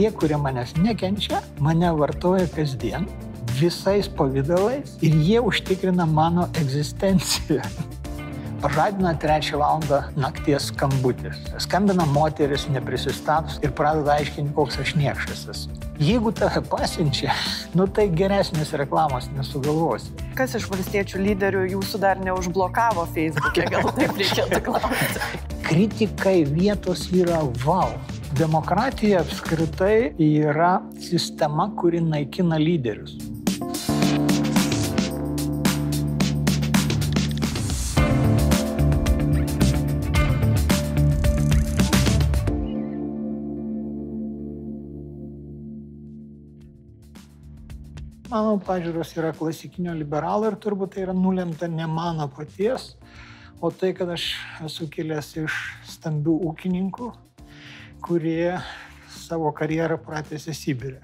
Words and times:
tie, 0.00 0.08
kurie 0.16 0.36
manęs 0.40 0.70
nekenčia, 0.80 1.42
mane 1.60 1.90
vartoja 1.92 2.46
kasdien 2.48 3.04
visais 3.58 4.06
pavydalais 4.08 4.94
ir 5.04 5.16
jie 5.20 5.40
užtikrina 5.44 6.06
mano 6.08 6.46
egzistenciją. 6.56 7.60
Pažadina 8.62 9.12
trečią 9.16 9.58
valandą 9.60 9.98
nakties 10.16 10.70
skambutis. 10.70 11.36
Skambina 11.64 12.06
moteris 12.14 12.64
neprisistatus 12.72 13.58
ir 13.64 13.74
pradeda 13.76 14.14
aiškinti, 14.16 14.54
koks 14.56 14.80
aš 14.80 14.94
niekšas 15.00 15.42
esu. 15.52 15.76
Jeigu 16.00 16.32
tave 16.32 16.62
pasiunčia, 16.72 17.34
nu 17.76 17.84
tai 17.88 18.06
geresnės 18.08 18.72
reklamos 18.80 19.28
nesugalvosi. 19.36 20.14
Kas 20.38 20.56
iš 20.56 20.68
valstiečių 20.72 21.20
lyderių 21.26 21.66
jūsų 21.74 22.00
dar 22.00 22.20
neužblokavo 22.24 23.04
Facebook'e, 23.16 23.68
gal 23.76 23.92
taip 24.00 24.16
reikėtų 24.16 24.62
klausti? 24.70 25.44
Kritikai 25.68 26.38
vietos 26.48 27.04
yra 27.12 27.42
wow. 27.66 27.92
Demokratija 28.40 29.18
apskritai 29.20 30.14
yra 30.24 30.78
sistema, 30.96 31.66
kuri 31.76 32.00
naikina 32.00 32.56
lyderius. 32.56 33.18
Mano 48.30 48.56
pažiūros 48.64 49.12
yra 49.20 49.34
klasikinio 49.36 49.92
liberalo 49.92 50.48
ir 50.48 50.56
turbūt 50.56 50.96
tai 50.96 51.04
yra 51.10 51.12
nulemta 51.12 51.68
ne 51.68 51.84
mano 51.84 52.30
paties, 52.32 52.94
o 53.60 53.68
tai, 53.68 53.92
kad 53.92 54.08
aš 54.16 54.30
esu 54.64 54.88
kilęs 54.88 55.34
iš 55.44 55.64
stambių 55.98 56.40
ūkininkų, 56.54 57.16
kurie 58.02 58.56
savo 59.10 59.52
karjerą 59.56 59.98
pratėsi 60.02 60.54
Sibirė. 60.56 61.00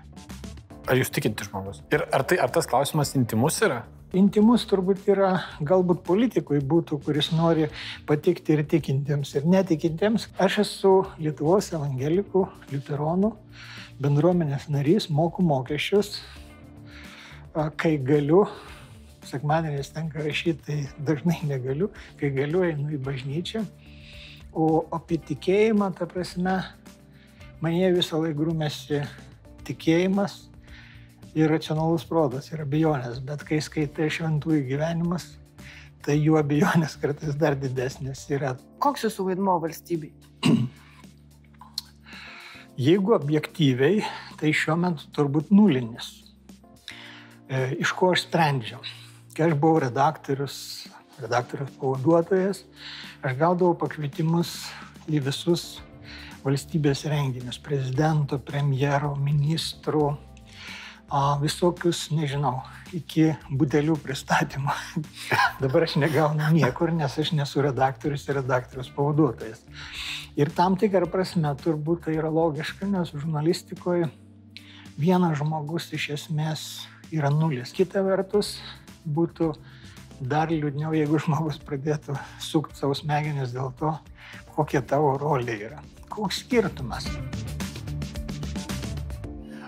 Ar 0.87 0.98
jūs 0.98 1.10
tikinti 1.10 1.46
žmogus? 1.48 1.82
Ir 1.95 2.04
ar, 2.15 2.23
tai, 2.26 2.38
ar 2.43 2.52
tas 2.54 2.68
klausimas 2.70 3.15
intimus 3.18 3.59
yra? 3.66 3.82
Intimus 4.16 4.62
turbūt 4.70 5.09
yra 5.10 5.32
galbūt 5.66 6.04
politikui 6.07 6.60
būtų, 6.62 7.01
kuris 7.04 7.32
nori 7.35 7.66
patikti 8.07 8.54
ir 8.54 8.62
tikintiems, 8.70 9.35
ir 9.35 9.48
netikintiems. 9.51 10.29
Aš 10.40 10.60
esu 10.62 10.93
Lietuvos 11.18 11.73
evangelikų, 11.74 12.45
liuteronų 12.70 13.32
bendruomenės 14.02 14.68
narys, 14.70 15.09
moku 15.10 15.42
mokesčius, 15.42 16.20
kai 17.80 17.96
galiu, 17.98 18.45
sekmadieniais 19.26 19.90
tenka 19.90 20.23
rašyti, 20.23 20.63
tai 20.63 21.04
dažnai 21.10 21.40
negaliu, 21.48 21.90
kai 22.20 22.30
galiu 22.37 22.63
einu 22.66 22.92
į 22.95 23.02
bažnyčią. 23.02 23.65
O 24.57 24.87
apie 24.95 25.18
tikėjimą, 25.18 25.90
ta 25.98 26.07
prasme, 26.09 26.60
mane 27.65 27.93
visą 27.95 28.21
laiką 28.21 28.37
grūmėsi 28.40 29.01
tikėjimas 29.66 30.38
ir 31.37 31.51
racionalus 31.52 32.07
protas 32.09 32.51
ir 32.52 32.63
abejonės, 32.65 33.21
bet 33.24 33.45
kai 33.46 33.60
skaitai 33.65 34.09
šventųjų 34.13 34.63
gyvenimas, 34.71 35.29
tai 36.04 36.16
jų 36.18 36.38
abejonės 36.40 36.96
kartais 37.01 37.37
dar 37.38 37.57
didesnės 37.59 38.24
yra. 38.32 38.54
Koks 38.82 39.07
jūsų 39.07 39.30
vaidmo 39.30 39.57
valstybei? 39.63 40.13
Jeigu 42.87 43.16
objektyviai, 43.16 44.04
tai 44.41 44.52
šiuo 44.52 44.76
metu 44.80 45.09
turbūt 45.16 45.52
nulinis. 45.52 46.13
E, 47.48 47.76
iš 47.80 47.93
ko 47.96 48.13
aš 48.13 48.26
sprendžiau. 48.26 48.82
Kai 49.37 49.48
aš 49.48 49.57
buvau 49.60 49.80
redaktorius, 49.85 50.59
redaktorius 51.20 51.73
pavaduotojas, 51.80 52.63
aš 53.24 53.37
gaudavau 53.41 53.76
pakvietimus 53.80 54.54
į 55.09 55.20
visus 55.24 55.66
valstybės 56.46 57.04
renginius- 57.10 57.58
prezidento, 57.66 58.38
premjero, 58.38 59.14
ministrų, 59.18 60.16
visokius, 61.40 62.08
nežinau, 62.10 62.64
iki 62.92 63.36
budelių 63.50 63.94
pristatymų. 64.02 64.74
Dabar 65.62 65.86
aš 65.86 65.96
negaunu 66.02 66.50
niekur, 66.52 66.92
nes 66.92 67.18
aš 67.18 67.32
nesu 67.32 67.62
redaktorius 67.62 68.26
ir 68.28 68.40
redaktorius 68.40 68.90
pavaduotojas. 68.90 69.62
Ir 70.36 70.50
tam 70.50 70.76
tikrą 70.76 71.06
prasme 71.10 71.54
turbūt 71.62 72.06
tai 72.06 72.16
yra 72.18 72.30
logiška, 72.30 72.86
nes 72.90 73.14
žurnalistikoje 73.14 74.10
vienas 74.98 75.38
žmogus 75.38 75.92
iš 75.92 76.10
esmės 76.16 76.86
yra 77.14 77.30
nulis. 77.30 77.72
Kita 77.72 78.02
vertus, 78.02 78.58
būtų 79.06 79.54
dar 80.20 80.50
liūdniau, 80.50 80.94
jeigu 80.96 81.20
žmogus 81.22 81.60
pradėtų 81.62 82.16
sukti 82.42 82.78
savo 82.78 82.96
smegenis 82.96 83.54
dėl 83.54 83.70
to, 83.78 83.94
kokia 84.56 84.82
tavo 84.82 85.14
rolė 85.20 85.60
yra. 85.68 85.82
Koks 86.12 86.42
skirtumas? 86.44 87.08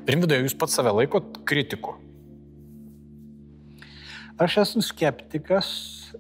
Rimvidai, 0.09 0.41
jūs 0.45 0.57
pats 0.59 0.79
save 0.79 0.95
laikot 0.97 1.43
kritiku? 1.49 1.99
Aš 4.39 4.61
esu 4.63 4.85
skeptikas, 4.87 5.69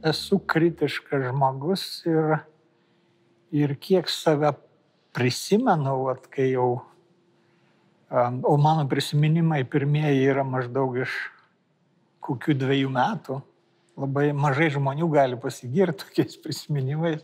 esu 0.02 0.40
kritiškas 0.42 1.30
žmogus 1.30 1.86
ir, 2.08 2.40
ir 3.54 3.74
kiek 3.78 4.10
save 4.10 4.52
prisimenu, 5.16 5.94
vat, 6.10 6.26
kai 6.32 6.50
jau 6.50 6.70
O 8.42 8.56
mano 8.56 8.88
prisiminimai 8.88 9.64
pirmieji 9.68 10.30
yra 10.32 10.40
maždaug 10.40 10.94
iš 10.96 11.12
kokių 12.24 12.54
dviejų 12.56 12.92
metų. 12.94 13.36
Labai 14.00 14.30
mažai 14.32 14.70
žmonių 14.72 15.08
gali 15.12 15.36
pasigirti 15.36 16.06
tokiais 16.06 16.38
prisiminimais. 16.40 17.20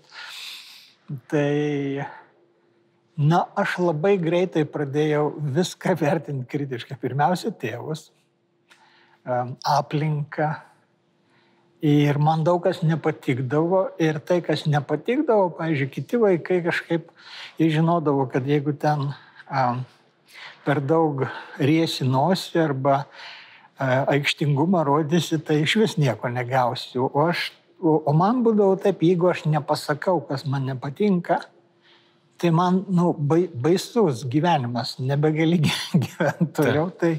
Tai, 1.33 2.05
na, 3.17 3.45
aš 3.55 3.79
labai 3.79 4.17
greitai 4.19 4.65
pradėjau 4.67 5.29
viską 5.39 5.97
vertinti 6.03 6.47
kritiškai. 6.51 6.99
Pirmiausia, 7.01 7.55
tėvus, 7.55 8.09
aplinką. 9.25 10.55
Ir 11.85 12.17
man 12.17 12.47
daug 12.47 12.63
kas 12.65 12.81
nepatikdavo. 12.81 13.91
Ir 14.01 14.19
tai, 14.25 14.41
kas 14.45 14.65
nepatikdavo, 14.65 15.51
pavyzdžiui, 15.59 15.91
kiti 15.93 16.21
vaikai 16.21 16.63
kažkaip, 16.65 17.11
jie 17.61 17.69
žinodavo, 17.75 18.25
kad 18.33 18.47
jeigu 18.49 18.73
ten 18.81 19.11
per 20.65 20.81
daug 20.81 21.27
riesi 21.61 22.07
nosį 22.09 22.63
arba 22.63 22.95
e, 23.05 23.05
aikštingumą 23.85 24.81
rodysi, 24.89 25.37
tai 25.45 25.61
iš 25.61 25.77
vis 25.83 25.97
nieko 26.01 26.31
negausiu. 26.33 27.05
O, 27.11 27.27
aš, 27.29 27.51
o 27.85 28.15
man 28.17 28.41
būdavo 28.47 28.79
taip, 28.81 29.05
jeigu 29.05 29.29
aš 29.29 29.45
nepasakau, 29.45 30.23
kas 30.25 30.47
man 30.49 30.65
nepatinka, 30.71 31.43
tai 32.45 32.51
man 32.53 32.83
nu, 32.93 33.13
baisus 33.57 34.27
gyvenimas, 34.29 34.99
nebegali 34.99 35.57
gyventi 36.05 36.51
toliau. 36.53 36.91
Tai, 36.93 37.15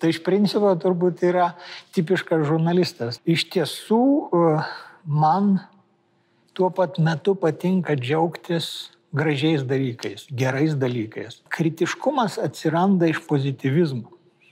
tai 0.00 0.12
iš 0.14 0.22
principo 0.24 0.70
turbūt 0.80 1.20
yra 1.28 1.50
tipiškas 1.92 2.46
žurnalistas. 2.48 3.18
Iš 3.28 3.44
tiesų, 3.52 4.04
e, 4.32 4.54
man 5.04 5.58
tuo 6.56 6.70
pat 6.72 6.96
metu 6.96 7.34
patinka 7.36 7.92
džiaugtis 7.98 8.88
gražiais 9.12 9.66
dalykais, 9.68 10.24
gerais 10.32 10.72
dalykais. 10.80 11.42
Kritiškumas 11.52 12.38
atsiranda 12.40 13.10
iš 13.12 13.20
pozitivizmo. 13.28 14.08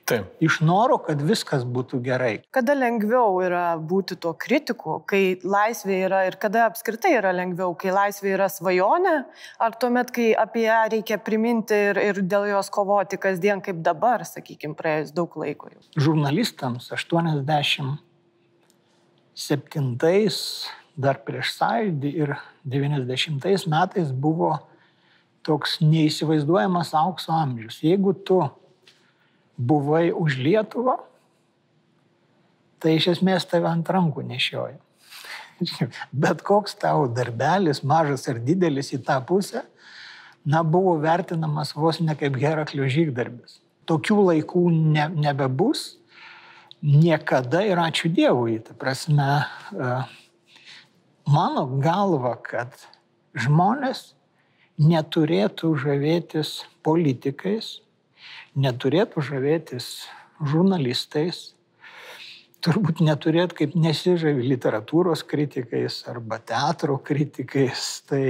Taip. 0.09 0.25
Iš 0.41 0.63
noro, 0.65 0.97
kad 1.05 1.21
viskas 1.21 1.67
būtų 1.69 1.99
gerai. 2.01 2.41
Kada 2.55 2.73
lengviau 2.73 3.43
yra 3.45 3.77
būti 3.77 4.17
tuo 4.17 4.33
kritiku, 4.41 5.05
kai 5.09 5.37
laisvė 5.45 5.99
yra 6.07 6.23
ir 6.31 6.39
kada 6.41 6.63
apskritai 6.71 7.13
yra 7.19 7.29
lengviau, 7.37 7.75
kai 7.77 7.93
laisvė 7.93 8.33
yra 8.39 8.49
svajonė, 8.49 9.17
ar 9.61 9.77
tuomet, 9.81 10.09
kai 10.17 10.31
apie 10.33 10.65
ją 10.65 10.79
reikia 10.95 11.19
priminti 11.21 11.77
ir, 11.91 12.01
ir 12.01 12.23
dėl 12.25 12.49
jos 12.55 12.73
kovoti 12.73 13.21
kasdien 13.21 13.61
kaip 13.65 13.83
dabar, 13.85 14.25
sakykime, 14.25 14.73
praėjus 14.79 15.13
daug 15.17 15.29
laiko 15.43 15.69
jau. 15.75 15.81
Žurnalistams 16.09 16.89
87 16.97 17.99
dar 20.99 21.17
prieš 21.27 21.53
sąjūdį 21.59 22.11
ir 22.25 22.33
90 22.65 23.69
metais 23.69 24.09
buvo 24.09 24.57
toks 25.45 25.79
neįsivaizduojamas 25.85 26.97
aukso 26.97 27.33
amžius. 27.37 27.83
Jeigu 27.85 28.17
tu 28.27 28.41
buvai 29.59 30.11
už 30.15 30.39
Lietuvą, 30.39 30.97
tai 32.79 32.95
iš 32.99 33.13
esmės 33.17 33.47
tave 33.51 33.69
ant 33.71 33.89
rankų 33.91 34.23
nešioja. 34.29 34.79
Bet 36.23 36.45
koks 36.47 36.77
tavo 36.79 37.09
darbelis, 37.11 37.83
mažas 37.83 38.29
ar 38.31 38.39
didelis 38.43 38.93
į 38.95 39.03
tą 39.07 39.19
pusę, 39.27 39.65
na, 40.47 40.63
buvo 40.63 40.95
vertinamas 41.03 41.75
vos 41.77 41.99
ne 42.01 42.15
kaip 42.19 42.39
Heraklio 42.39 42.87
žygdarbis. 42.89 43.59
Tokių 43.89 44.21
laikų 44.31 44.69
ne, 44.95 45.09
nebebus 45.27 45.99
niekada 46.83 47.65
ir 47.67 47.81
ačiū 47.83 48.13
Dievui. 48.15 48.61
Ta 48.63 48.77
prasme, 48.79 49.27
uh, 49.75 50.07
mano 51.27 51.67
galva, 51.83 52.37
kad 52.39 52.77
žmonės 53.35 54.13
neturėtų 54.79 55.73
žavėtis 55.83 56.63
politikais, 56.87 57.79
neturėtų 58.59 59.23
žavėtis 59.25 59.87
žurnalistais, 60.39 61.53
turbūt 62.65 63.03
neturėtų 63.05 63.63
kaip 63.63 63.79
nesižavi 63.79 64.47
literatūros 64.53 65.23
kritikais 65.27 66.03
arba 66.11 66.41
teatro 66.43 66.99
kritikais. 66.99 68.03
Tai 68.09 68.25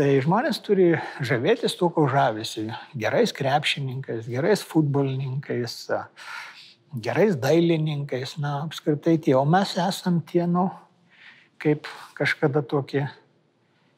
Tai 0.00 0.06
žmonės 0.22 0.60
turi 0.62 0.92
žavėtis 1.26 1.74
tuo, 1.74 1.88
ko 1.90 2.04
žavisi. 2.08 2.68
Gerais 2.94 3.32
krepšininkais, 3.34 4.28
gerais 4.30 4.62
futbolininkais, 4.62 5.74
gerais 7.02 7.34
dailininkais, 7.34 8.36
na, 8.38 8.60
apskritai 8.68 9.16
tie. 9.18 9.34
O 9.34 9.42
mes 9.44 9.74
esam 9.82 10.20
tie, 10.22 10.44
nu, 10.46 10.68
kaip 11.60 11.90
kažkada 12.14 12.62
tokį 12.62 13.02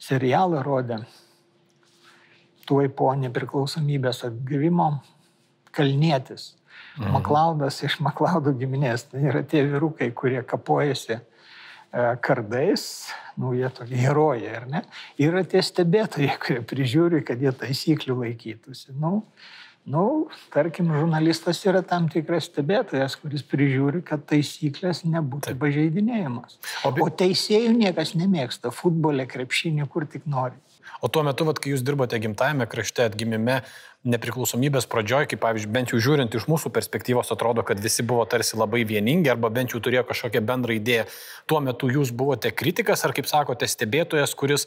serialą 0.01 0.65
rodė, 0.65 1.03
tuoj 2.67 2.89
po 2.97 3.13
nepriklausomybės 3.23 4.25
atgavimo, 4.31 4.89
Kalnietis. 5.73 6.53
Mhm. 6.99 7.15
Maklaudas 7.17 7.81
iš 7.87 7.99
Maklaudų 8.05 8.55
giminės. 8.61 9.07
Tai 9.11 9.23
yra 9.31 9.43
tie 9.49 9.65
vyrukai, 9.69 10.11
kurie 10.17 10.43
kapojasi 10.45 11.17
e, 11.17 11.23
kardais, 12.25 12.85
nu, 13.41 13.55
jie 13.57 13.71
tokie 13.73 13.97
herojai, 14.03 14.53
ar 14.61 14.69
ne? 14.69 14.85
Yra 15.23 15.45
tie 15.49 15.63
stebėtojai, 15.65 16.37
kurie 16.43 16.63
prižiūri, 16.69 17.23
kad 17.27 17.41
jie 17.41 17.53
taisyklių 17.63 18.19
laikytųsi. 18.21 18.93
Nu, 19.01 19.23
nu, 19.89 20.05
tarkim, 20.53 20.93
žurnalistas 20.93 21.63
yra 21.65 21.81
tam 21.87 22.11
tikras 22.13 22.51
stebėtojas, 22.51 23.17
kuris 23.23 23.45
prižiūri, 23.49 24.03
kad 24.07 24.27
taisyklės 24.29 25.03
nebūtų 25.09 25.55
Taip. 25.55 25.63
pažeidinėjimas. 25.65 26.61
O, 26.85 26.93
be... 26.93 27.07
o 27.07 27.09
teisėjų 27.09 27.73
niekas 27.79 28.13
nemėgsta, 28.21 28.75
futbole, 28.75 29.25
krepšinį, 29.31 29.89
kur 29.93 30.07
tik 30.11 30.29
nori. 30.29 30.61
O 31.01 31.09
tuo 31.09 31.25
metu, 31.27 31.47
vat, 31.49 31.61
kai 31.63 31.73
jūs 31.73 31.85
dirbote 31.87 32.19
gimtajame 32.23 32.67
krašte, 32.71 33.07
atgimime, 33.09 33.61
nepriklausomybės 34.03 34.89
pradžioj, 34.91 35.29
kaip 35.31 35.43
pavyzdžiui, 35.43 35.73
bent 35.73 35.93
jau 35.95 36.01
žiūrint 36.03 36.35
iš 36.35 36.49
mūsų 36.51 36.73
perspektyvos, 36.75 37.31
atrodo, 37.35 37.65
kad 37.67 37.81
visi 37.83 38.03
buvo 38.07 38.25
tarsi 38.27 38.59
labai 38.59 38.83
vieningi 38.89 39.31
arba 39.31 39.51
bent 39.55 39.75
jau 39.75 39.83
turėjo 39.83 40.05
kažkokią 40.11 40.43
bendrą 40.47 40.79
idėją. 40.79 41.09
Tuo 41.47 41.63
metu 41.65 41.91
jūs 41.93 42.11
buvote 42.11 42.51
kritikas 42.51 43.07
ar, 43.07 43.15
kaip 43.15 43.31
sakote, 43.31 43.69
stebėtojas, 43.71 44.35
kuris 44.39 44.67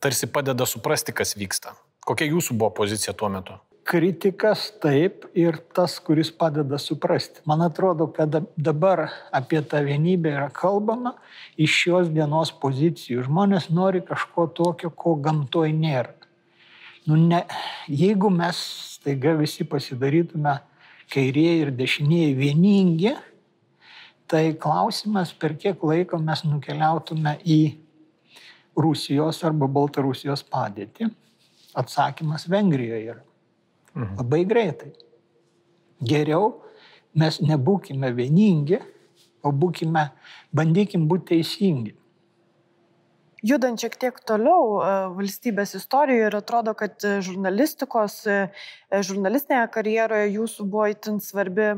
tarsi 0.00 0.30
padeda 0.32 0.66
suprasti, 0.68 1.12
kas 1.16 1.36
vyksta. 1.36 1.76
Kokia 2.08 2.30
jūsų 2.32 2.56
buvo 2.56 2.72
pozicija 2.80 3.12
tuo 3.12 3.28
metu? 3.32 3.60
Kritikas 3.90 4.68
taip 4.78 5.24
ir 5.34 5.56
tas, 5.74 5.96
kuris 5.98 6.30
padeda 6.30 6.78
suprasti. 6.78 7.42
Man 7.48 7.62
atrodo, 7.64 8.06
kad 8.14 8.36
dabar 8.56 9.08
apie 9.34 9.62
tą 9.66 9.80
vienybę 9.82 10.30
yra 10.36 10.48
kalbama 10.54 11.16
iš 11.58 11.74
šios 11.82 12.10
dienos 12.14 12.52
pozicijų. 12.62 13.24
Žmonės 13.26 13.66
nori 13.74 14.02
kažko 14.06 14.46
tokio, 14.54 14.92
ko 14.94 15.16
gamtoj 15.18 15.72
nėra. 15.74 16.14
Nu, 17.08 17.16
ne, 17.16 17.40
jeigu 17.88 18.30
mes 18.30 18.58
staiga 18.94 19.32
visi 19.38 19.66
pasidarytume 19.66 20.52
kairieji 21.10 21.64
ir 21.64 21.72
dešinieji 21.74 22.36
vieningi, 22.38 23.14
tai 24.30 24.52
klausimas, 24.54 25.32
per 25.34 25.56
kiek 25.58 25.82
laiko 25.82 26.20
mes 26.22 26.44
nukeliautume 26.46 27.40
į 27.42 27.62
Rusijos 28.78 29.42
arba 29.48 29.66
Baltarusijos 29.66 30.44
padėtį. 30.46 31.10
Atsakymas 31.80 32.46
Vengrijoje 32.50 33.02
yra. 33.16 33.24
Mhm. 33.94 34.16
Labai 34.18 34.44
greitai. 34.46 34.92
Geriau 36.00 36.52
mes 37.18 37.40
nebūkime 37.42 38.12
vieningi, 38.16 38.78
o 39.42 39.52
būkime, 39.52 40.10
bandykim 40.54 41.08
būti 41.10 41.34
teisingi. 41.34 41.94
Judant 43.40 43.80
šiek 43.80 43.94
tiek 43.96 44.18
toliau 44.28 44.80
e, 44.84 44.88
valstybės 45.16 45.72
istorijoje 45.78 46.26
ir 46.28 46.34
atrodo, 46.36 46.74
kad 46.76 47.00
e, 47.08 47.14
žurnalistikos, 47.24 48.18
e, 48.28 48.40
žurnalistinėje 48.92 49.70
karjeroje 49.72 50.26
jūsų 50.34 50.66
buvo 50.68 50.90
itin 50.92 51.22
svarbi 51.24 51.70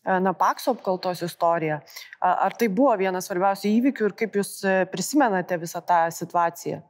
na, 0.00 0.32
Pakso 0.32 0.72
apkaltos 0.72 1.20
istorija. 1.26 1.82
Ar 2.24 2.56
tai 2.56 2.70
buvo 2.72 2.94
vienas 2.96 3.28
svarbiausių 3.28 3.68
įvykių 3.68 4.06
ir 4.08 4.14
kaip 4.16 4.38
jūs 4.40 4.54
prisimenate 4.88 5.58
visą 5.60 5.82
tą 5.84 6.06
situaciją? 6.16 6.80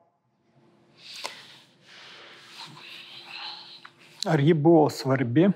Ar 4.27 4.41
ji 4.41 4.55
buvo 4.55 4.91
svarbi? 4.91 5.49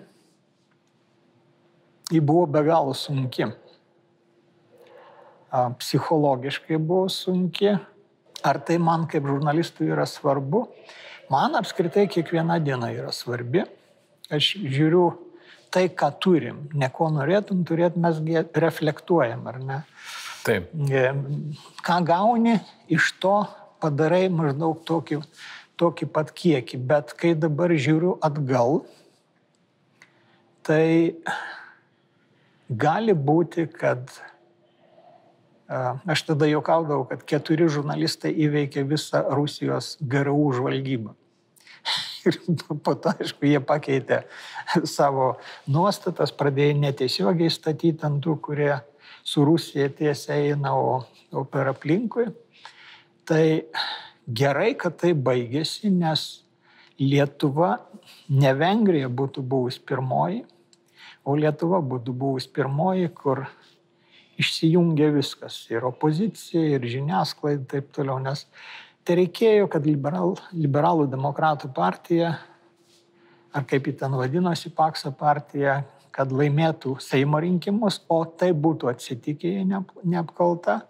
Ji 2.11 2.20
buvo 2.20 2.46
be 2.46 2.62
galo 2.64 2.94
sunki. 2.94 3.44
Psichologiškai 5.78 6.78
buvo 6.78 7.08
sunki. 7.08 7.75
Ar 8.44 8.61
tai 8.64 8.78
man 8.78 9.05
kaip 9.08 9.26
žurnalistui 9.28 9.90
yra 9.93 10.06
svarbu? 10.08 10.64
Man 11.32 11.56
apskritai 11.61 12.06
kiekviena 12.08 12.58
diena 12.61 12.88
yra 12.93 13.12
svarbi. 13.12 13.64
Aš 14.32 14.55
žiūriu 14.61 15.05
tai, 15.72 15.88
ką 15.93 16.08
turim. 16.20 16.64
Ne 16.72 16.88
ko 16.93 17.10
norėtum 17.12 17.64
turėti, 17.69 18.00
mes 18.00 18.20
reflektuojam, 18.56 19.44
ar 19.50 19.60
ne? 19.60 19.78
Taip. 20.44 20.70
E, 20.72 21.05
ką 21.84 21.99
gauni, 22.06 22.56
iš 22.88 23.12
to 23.20 23.43
padarai 23.82 24.28
maždaug 24.32 24.81
tokį 24.88 25.20
tokį 25.80 26.08
pat 26.14 26.30
kiekį, 26.34 26.78
bet 26.90 27.14
kai 27.18 27.34
dabar 27.38 27.72
žiūriu 27.72 28.14
atgal, 28.24 28.84
tai 30.64 31.16
gali 32.70 33.14
būti, 33.14 33.66
kad 33.68 34.08
aš 36.06 36.22
tada 36.28 36.46
juokaudavau, 36.48 37.06
kad 37.08 37.24
keturi 37.26 37.68
žurnalistai 37.68 38.32
įveikė 38.46 38.84
visą 38.88 39.24
Rusijos 39.34 39.96
GRU 40.00 40.52
žvalgybą. 40.56 41.14
Ir 42.28 42.38
po 42.84 42.94
to, 42.96 43.12
aišku, 43.12 43.44
jie 43.48 43.60
pakeitė 43.60 44.22
savo 44.88 45.34
nuostatas, 45.68 46.32
pradėjo 46.32 46.78
netiesiogiai 46.80 47.52
statyti 47.52 48.06
ant 48.06 48.22
tų, 48.24 48.38
kurie 48.44 48.72
su 49.24 49.44
Rusija 49.44 49.90
tiesiai 49.92 50.52
eina, 50.52 50.72
o, 50.76 51.02
o 51.32 51.44
per 51.48 51.72
aplinkui. 51.72 52.30
Tai 53.24 53.44
gerai, 54.26 54.74
kad 54.78 54.96
tai 55.00 55.12
baigėsi, 55.14 55.90
nes 55.92 56.44
Lietuva, 57.00 57.80
ne 58.30 58.52
Vengrija 58.54 59.08
būtų 59.10 59.42
buvus 59.42 59.80
pirmoji, 59.82 60.44
o 61.26 61.34
Lietuva 61.34 61.80
būtų 61.82 62.14
buvus 62.14 62.46
pirmoji, 62.46 63.08
kur 63.10 63.44
išsijungia 64.38 65.10
viskas- 65.14 65.66
ir 65.74 65.84
opozicija, 65.84 66.62
ir 66.62 66.80
žiniasklaida 66.80 67.66
taip 67.66 67.92
toliau, 67.92 68.20
nes 68.22 68.46
tai 69.04 69.16
reikėjo, 69.16 69.68
kad 69.70 69.84
liberal, 69.86 70.38
liberalų 70.52 71.10
demokratų 71.10 71.72
partija, 71.74 72.38
ar 73.52 73.64
kaip 73.64 73.86
ji 73.86 73.92
ten 73.92 74.12
vadinosi, 74.12 74.70
Pakso 74.70 75.12
partija, 75.12 75.84
kad 76.12 76.30
laimėtų 76.30 77.00
Seimo 77.00 77.40
rinkimus, 77.40 78.00
o 78.08 78.24
tai 78.24 78.52
būtų 78.52 78.88
atsitikę 78.88 79.64
neapkalta. 80.04 80.82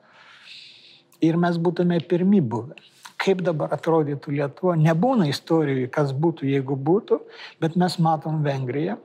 Ir 1.21 1.37
mes 1.37 1.57
būtume 1.57 2.07
pirmi 2.07 2.41
buvę 2.41 2.75
kaip 3.21 3.43
dabar 3.45 3.73
atrodytų 3.75 4.35
Lietuva. 4.39 4.75
Nebūna 4.81 5.29
istorijų, 5.31 5.89
kas 5.93 6.13
būtų, 6.13 6.49
jeigu 6.51 6.77
būtų, 6.77 7.21
bet 7.63 7.77
mes 7.81 7.99
matom 8.03 8.43
Vengriją, 8.45 8.99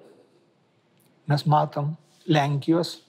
mes 1.29 1.45
matom 1.49 1.93
Lenkijos 2.29 2.99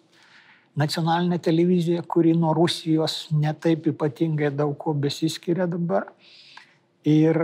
nacionalinę 0.76 1.38
televiziją, 1.38 2.02
kuri 2.08 2.34
nuo 2.36 2.54
Rusijos 2.54 3.28
netaip 3.32 3.88
ypatingai 3.90 4.52
daug 4.54 4.76
ko 4.78 4.94
besiskiria 4.94 5.66
dabar. 5.66 6.08
Ir, 7.04 7.42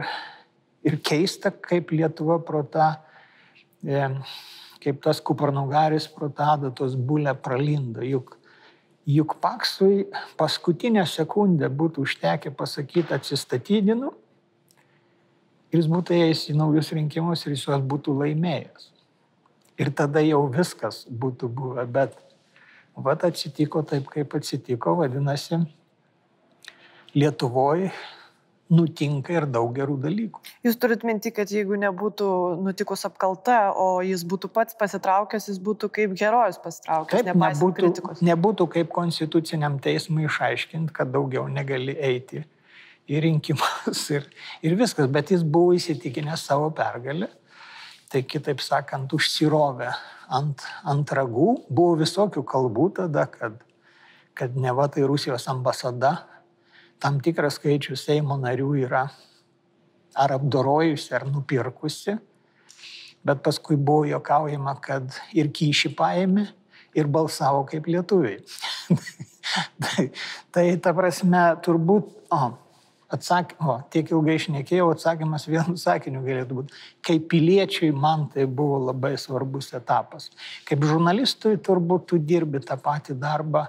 ir 0.85 0.99
keista, 1.05 1.51
kaip 1.51 1.91
Lietuva 1.97 2.39
pro 2.45 2.63
tą, 2.71 2.93
e, 3.83 4.09
kaip 4.85 5.03
tas 5.03 5.21
kuparnugaris 5.21 6.09
pro 6.13 6.29
tą 6.29 6.53
adatos 6.55 6.95
bulę 6.97 7.35
pralindo. 7.35 8.05
Juk 8.05 8.36
juk 9.07 9.37
paksui 9.41 10.07
paskutinę 10.39 11.07
sekundę 11.07 11.71
būtų 11.71 12.03
užtekę 12.07 12.51
pasakyti 12.51 13.15
atsistatydinu 13.15 14.11
ir 15.71 15.79
jis 15.79 15.89
būtų 15.91 16.17
ėjęs 16.17 16.45
į 16.51 16.57
naujus 16.59 16.93
rinkimus 16.97 17.47
ir 17.47 17.55
jis 17.55 17.67
juos 17.69 17.83
būtų 17.87 18.17
laimėjęs. 18.21 18.91
Ir 19.77 19.93
tada 19.93 20.23
jau 20.25 20.47
viskas 20.51 21.05
būtų 21.07 21.51
buvę, 21.53 21.85
bet 21.87 22.17
vat 22.97 23.27
atsitiko 23.29 23.83
taip, 23.85 24.09
kaip 24.11 24.35
atsitiko, 24.39 24.97
vadinasi, 25.03 25.63
Lietuvoje 27.17 27.93
nutinka 28.73 29.35
ir 29.37 29.47
daug 29.51 29.71
gerų 29.77 29.97
dalykų. 30.03 30.43
Jūs 30.67 30.79
turit 30.83 31.05
minti, 31.07 31.31
kad 31.35 31.51
jeigu 31.53 31.79
nebūtų 31.79 32.29
nutikus 32.67 33.07
apkalta, 33.07 33.71
o 33.79 34.01
jis 34.03 34.25
būtų 34.27 34.51
pats 34.55 34.75
pasitraukęs, 34.79 35.49
jis 35.53 35.61
būtų 35.63 35.91
kaip 35.95 36.17
herojus 36.19 36.59
pasitraukęs. 36.65 37.23
Taip, 37.29 37.39
nebūtų, 37.39 37.73
kritikos. 37.79 38.25
nebūtų 38.27 38.69
kaip 38.75 38.91
konstituciniam 38.95 39.79
teismui 39.83 40.27
išaiškinti, 40.27 40.95
kad 40.97 41.15
daugiau 41.15 41.47
negali 41.51 41.95
eiti 41.95 42.43
į 43.07 43.23
rinkimus 43.23 44.03
ir, 44.17 44.27
ir 44.67 44.75
viskas, 44.79 45.11
bet 45.11 45.31
jis 45.31 45.47
buvo 45.47 45.77
įsitikinęs 45.77 46.49
savo 46.51 46.73
pergalę. 46.75 47.31
Tai 48.11 48.23
kitaip 48.23 48.61
sakant, 48.63 49.11
užsirovė 49.15 49.91
ant, 50.35 50.63
ant 50.87 51.11
ragų. 51.15 51.53
Buvo 51.67 51.97
visokių 52.03 52.43
kalbų 52.47 52.91
tada, 53.01 53.27
kad, 53.31 53.59
kad 54.39 54.55
ne 54.59 54.75
va 54.75 54.87
tai 54.91 55.07
Rusijos 55.07 55.47
ambasada 55.51 56.21
tam 57.03 57.21
tikras 57.25 57.59
skaičius 57.61 58.07
Seimo 58.09 58.39
narių 58.41 58.73
yra 58.87 59.07
ar 60.17 60.33
apdorojusi, 60.39 61.13
ar 61.17 61.27
nupirkusi, 61.29 62.17
bet 63.27 63.43
paskui 63.45 63.77
buvo 63.77 64.07
jokaujama, 64.09 64.77
kad 64.81 65.19
ir 65.37 65.51
kyšį 65.53 65.93
paėmė, 65.99 66.47
ir 66.97 67.09
balsavo 67.13 67.65
kaip 67.69 67.89
lietuviai. 67.91 68.39
tai, 69.83 70.07
tai 70.55 70.65
ta 70.83 70.95
prasme, 70.97 71.43
turbūt, 71.65 72.09
o, 72.33 72.41
atsakymo, 73.13 73.77
tiek 73.93 74.11
ilgai 74.11 74.37
išnekėjau, 74.41 74.89
atsakymas 74.95 75.47
vienu 75.51 75.77
sakiniu 75.79 76.25
galėtų 76.25 76.61
būti. 76.61 76.81
Kaip 77.07 77.29
piliečiui 77.31 77.93
man 77.95 78.27
tai 78.33 78.47
buvo 78.49 78.81
labai 78.89 79.15
svarbus 79.21 79.73
etapas. 79.77 80.31
Kaip 80.67 80.87
žurnalistui 80.87 81.57
turbūt 81.63 82.09
tu 82.11 82.19
dirbi 82.19 82.63
tą 82.65 82.79
patį 82.83 83.19
darbą. 83.23 83.67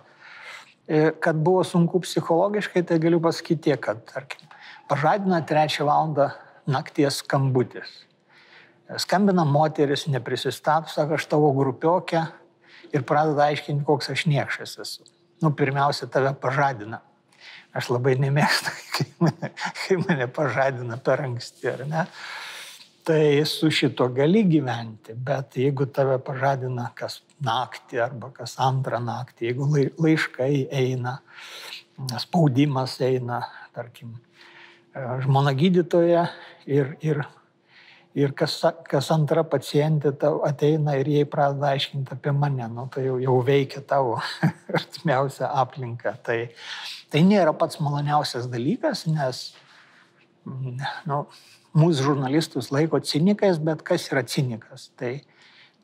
E, 0.88 1.12
kad 1.20 1.36
buvo 1.36 1.63
sunku 1.67 2.00
psichologiškai, 2.00 2.84
tai 2.88 3.00
galiu 3.03 3.20
pasakyti 3.20 3.70
tiek, 3.70 3.79
kad, 3.84 4.00
tarkim, 4.08 4.48
pažadina 4.88 5.41
trečią 5.44 5.88
valandą 5.88 6.29
nakties 6.67 7.20
skambutis. 7.24 7.91
Skambina 9.03 9.44
moteris, 9.44 10.06
neprisistato, 10.08 10.88
sako, 10.88 11.17
aš 11.20 11.27
tavo 11.27 11.51
grupiokė 11.58 12.22
ir 12.96 13.03
pradeda 13.03 13.50
aiškinti, 13.50 13.84
koks 13.88 14.13
aš 14.13 14.25
niekšas 14.32 14.77
esu. 14.79 15.03
Nu, 15.44 15.51
pirmiausia, 15.51 16.08
tave 16.08 16.32
pažadina. 16.39 17.01
Aš 17.75 17.91
labai 17.91 18.15
nemėgstu, 18.17 18.72
kai 18.96 19.10
mane, 19.20 19.51
kai 19.84 19.98
mane 20.00 20.32
pažadina 20.32 20.96
per 21.03 21.25
anksti, 21.27 21.67
ar 21.74 21.84
ne? 21.89 22.06
Tai 23.07 23.45
su 23.47 23.69
šito 23.71 24.09
gali 24.11 24.41
gyventi, 24.43 25.13
bet 25.15 25.55
jeigu 25.55 25.85
tave 25.95 26.17
pažadina 26.19 26.89
kas 26.95 27.21
naktį 27.43 28.01
arba 28.03 28.33
kas 28.35 28.57
antrą 28.59 28.99
naktį, 28.99 29.47
jeigu 29.47 29.67
laiškai 30.03 30.67
eina, 30.75 31.17
spaudimas 32.19 32.97
eina, 33.07 33.39
tarkim, 33.75 34.17
žmona 35.23 35.53
gydytoja 35.55 36.25
ir, 36.67 36.97
ir, 36.99 37.23
ir 38.17 38.35
kas, 38.35 38.57
kas 38.91 39.07
antra 39.15 39.45
pacientė 39.47 40.11
ateina 40.49 40.97
ir 40.99 41.07
jai 41.13 41.23
pradeda 41.31 41.71
aiškinti 41.77 42.17
apie 42.17 42.35
mane, 42.35 42.67
nu, 42.75 42.89
tai 42.91 43.07
jau, 43.07 43.15
jau 43.23 43.39
veikia 43.47 43.85
tavo 43.87 44.19
artimiausią 44.81 45.47
aplinką. 45.63 46.17
Tai, 46.27 46.41
Tai 47.07 47.21
nėra 47.23 47.53
pats 47.55 47.79
maloniausias 47.79 48.49
dalykas, 48.51 49.05
nes 49.07 49.53
nu, 51.07 51.21
mūsų 51.77 52.10
žurnalistus 52.12 52.72
laiko 52.74 53.00
cinikais, 53.03 53.60
bet 53.62 53.84
kas 53.86 54.07
yra 54.12 54.24
cinikas? 54.27 54.89
Tai 54.98 55.19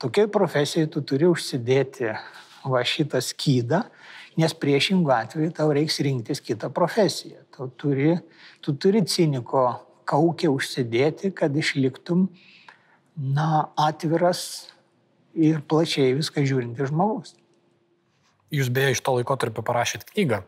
tokiai 0.01 0.29
profesijai 0.31 0.89
tu 0.91 1.03
turi 1.05 1.29
užsidėti 1.29 2.11
va 2.69 2.81
šitą 2.87 3.21
skydą, 3.23 3.83
nes 4.39 4.55
priešingų 4.57 5.13
atveju 5.13 5.53
tau 5.57 5.69
reiks 5.75 5.99
rinktis 6.03 6.41
kitą 6.43 6.71
profesiją. 6.73 7.43
Tu 7.53 7.69
turi, 7.77 8.15
tu 8.63 8.73
turi 8.73 9.03
ciniko 9.05 9.67
kaukę 10.09 10.49
užsidėti, 10.51 11.31
kad 11.35 11.53
išliktum 11.55 12.27
na, 13.15 13.69
atviras 13.77 14.73
ir 15.33 15.61
plačiai 15.69 16.15
viską 16.17 16.43
žiūrintis 16.45 16.89
žmogus. 16.89 17.35
Jūs 18.53 18.69
beje 18.73 18.93
iš 18.93 19.01
to 19.01 19.15
laikotarpio 19.17 19.63
parašėt 19.65 20.05
knygą 20.11 20.43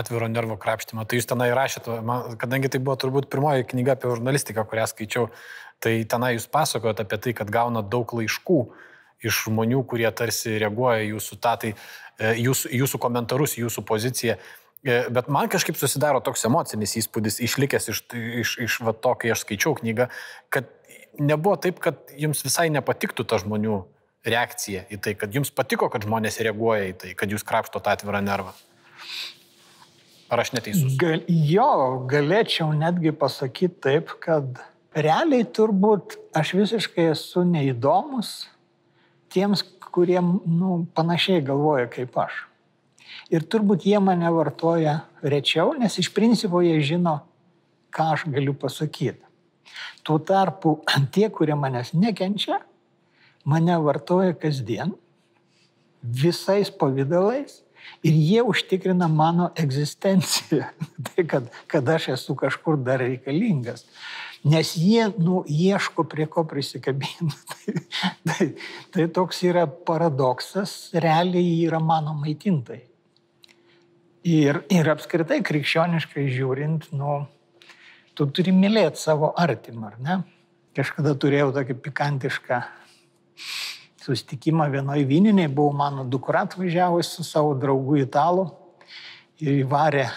atviro 0.00 0.28
nervo 0.32 0.56
krapštymą. 0.60 1.04
Tai 1.04 1.18
jūs 1.18 1.28
tenai 1.28 1.50
rašėte, 1.56 1.98
kadangi 2.40 2.70
tai 2.72 2.80
buvo 2.80 2.96
turbūt 3.00 3.28
pirmoji 3.32 3.66
knyga 3.72 3.96
apie 3.96 4.12
žurnalistiką, 4.14 4.64
kurią 4.70 4.86
skaičiau, 4.88 5.26
tai 5.82 5.98
tenai 6.08 6.36
jūs 6.36 6.46
pasakojot 6.52 7.02
apie 7.04 7.18
tai, 7.20 7.34
kad 7.36 7.52
gauna 7.52 7.82
daug 7.82 8.14
laiškų 8.16 8.60
iš 9.26 9.44
žmonių, 9.48 9.82
kurie 9.88 10.08
tarsi 10.16 10.56
reaguoja 10.62 11.04
jūsų 11.04 11.38
tą, 11.44 11.54
tai 11.60 11.74
e, 11.74 12.32
jūsų, 12.40 12.72
jūsų 12.80 13.00
komentarus, 13.02 13.58
jūsų 13.60 13.84
poziciją. 13.88 14.38
E, 14.80 15.02
bet 15.12 15.28
man 15.28 15.50
kažkaip 15.52 15.76
susidaro 15.76 16.22
toks 16.24 16.46
emocinis 16.48 16.96
įspūdis, 16.96 17.42
išlikęs 17.44 17.90
iš, 17.92 18.04
iš, 18.16 18.56
iš 18.64 18.78
va, 18.86 18.96
to, 18.96 19.12
kai 19.20 19.34
aš 19.34 19.44
skaičiau 19.44 19.74
knygą, 19.76 20.08
kad 20.48 20.70
nebuvo 21.20 21.58
taip, 21.60 21.82
kad 21.84 22.00
jums 22.16 22.40
visai 22.46 22.70
nepatiktų 22.72 23.26
ta 23.28 23.40
žmonių 23.42 23.82
reakcija 24.26 24.84
į 24.92 25.00
tai, 25.02 25.14
kad 25.18 25.34
jums 25.34 25.52
patiko, 25.54 25.88
kad 25.92 26.04
žmonės 26.04 26.40
reaguoja 26.44 26.90
į 26.90 26.96
tai, 27.02 27.12
kad 27.18 27.32
jūs 27.32 27.46
krapšto 27.46 27.80
tą 27.82 27.94
atvirą 27.96 28.20
nervą? 28.24 28.52
Ar 30.30 30.42
aš 30.44 30.52
neteisus? 30.54 30.94
Gal, 31.00 31.24
jo, 31.26 31.70
galėčiau 32.10 32.70
netgi 32.76 33.10
pasakyti 33.16 33.80
taip, 33.82 34.12
kad 34.22 34.60
realiai 34.94 35.46
turbūt 35.46 36.18
aš 36.36 36.54
visiškai 36.58 37.08
esu 37.14 37.42
neįdomus 37.48 38.44
tiems, 39.34 39.64
kurie 39.90 40.20
nu, 40.22 40.84
panašiai 40.94 41.42
galvoja 41.42 41.88
kaip 41.90 42.14
aš. 42.22 42.44
Ir 43.30 43.42
turbūt 43.50 43.86
jie 43.86 43.98
mane 44.02 44.30
vartoja 44.30 45.00
rečiau, 45.22 45.74
nes 45.78 45.96
iš 45.98 46.12
principo 46.14 46.62
jie 46.62 46.78
žino, 46.82 47.16
ką 47.90 48.12
aš 48.14 48.28
galiu 48.30 48.54
pasakyti. 48.54 49.22
Tuo 50.06 50.18
tarpu 50.22 50.78
tie, 51.14 51.26
kurie 51.34 51.58
manęs 51.58 51.90
nekenčia, 51.94 52.60
mane 53.50 53.76
vartoja 53.82 54.36
kasdien, 54.38 54.94
visais 56.00 56.70
pavydalais 56.70 57.60
ir 58.04 58.16
jie 58.16 58.42
užtikrina 58.42 59.08
mano 59.08 59.50
egzistenciją. 59.58 60.70
tai, 61.06 61.26
kad, 61.28 61.50
kad 61.66 61.88
aš 61.88 62.10
esu 62.16 62.36
kažkur 62.38 62.80
dar 62.84 63.02
reikalingas. 63.04 63.86
Nes 64.44 64.72
jie 64.80 65.10
nu, 65.20 65.42
ieško 65.44 66.06
prie 66.08 66.24
ko 66.30 66.46
prisikabinti. 66.48 67.34
tai, 67.66 67.74
tai, 68.24 68.46
tai 68.94 69.08
toks 69.12 69.42
yra 69.44 69.66
paradoksas, 69.68 70.94
realiai 70.96 71.58
yra 71.66 71.80
mano 71.82 72.16
maitintai. 72.16 72.80
Ir, 74.30 74.62
ir 74.68 74.88
apskritai 74.92 75.40
krikščioniškai 75.44 76.26
žiūrint, 76.28 76.90
nu, 76.96 77.22
tu 78.16 78.26
turi 78.28 78.52
mylėti 78.52 79.00
savo 79.00 79.32
artimą, 79.36 79.92
ar 79.92 80.00
ne? 80.04 80.16
Kažkada 80.76 81.14
turėjau 81.18 81.48
tokį 81.56 81.76
pikantišką 81.86 82.58
susitikimą 84.00 84.70
vienoje 84.72 85.04
vyninėje, 85.08 85.52
buvo 85.52 85.74
mano 85.76 86.04
dukra 86.08 86.44
atvažiavusi 86.46 87.10
su 87.18 87.26
savo 87.26 87.54
draugu 87.58 88.00
italu 88.00 88.48
ir 89.40 89.60
įvarė 89.62 90.08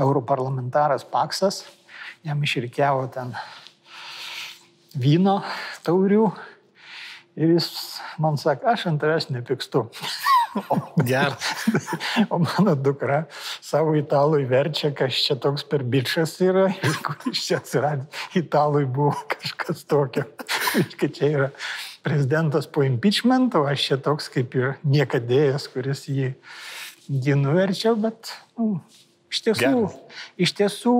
europarlamentaras 0.00 1.06
Paksas, 1.06 1.62
jam 2.26 2.42
išrikiavo 2.42 3.06
ten 3.14 3.34
vyno 4.94 5.40
taurių 5.86 6.28
ir 7.34 7.56
jis 7.56 7.68
man 8.22 8.38
sako, 8.38 8.70
aš 8.74 8.88
ant 8.90 9.02
tavęs 9.02 9.30
nepykstu. 9.34 9.88
O, 10.70 10.76
geras. 11.02 11.66
o 12.30 12.38
mano 12.38 12.76
dukra 12.78 13.24
savo 13.58 13.96
italui 13.98 14.44
verčia, 14.46 14.92
kas 14.94 15.16
čia 15.26 15.34
toks 15.34 15.64
per 15.66 15.82
bičias 15.82 16.36
yra, 16.46 16.68
iš 17.32 17.40
čia 17.48 17.58
atsiradė, 17.58 18.06
italui 18.38 18.84
buvo 18.86 19.16
kažkas 19.32 19.82
tokio, 19.90 20.22
kad 21.00 21.10
čia 21.16 21.32
yra 21.32 21.48
prezidentas 22.04 22.68
po 22.68 22.84
impeachmento, 22.84 23.64
aš 23.68 23.88
čia 23.88 23.98
toks 24.04 24.28
kaip 24.32 24.54
ir 24.58 24.74
niekadėjas, 24.84 25.66
kuris 25.72 26.04
jį, 26.10 26.34
jį 27.08 27.36
nuverčia, 27.40 27.94
bet 27.96 28.34
nu, 28.58 28.76
iš, 29.32 29.40
tiesų, 29.48 29.70
Geras. 29.72 29.96
iš 30.36 30.52
tiesų 30.60 30.94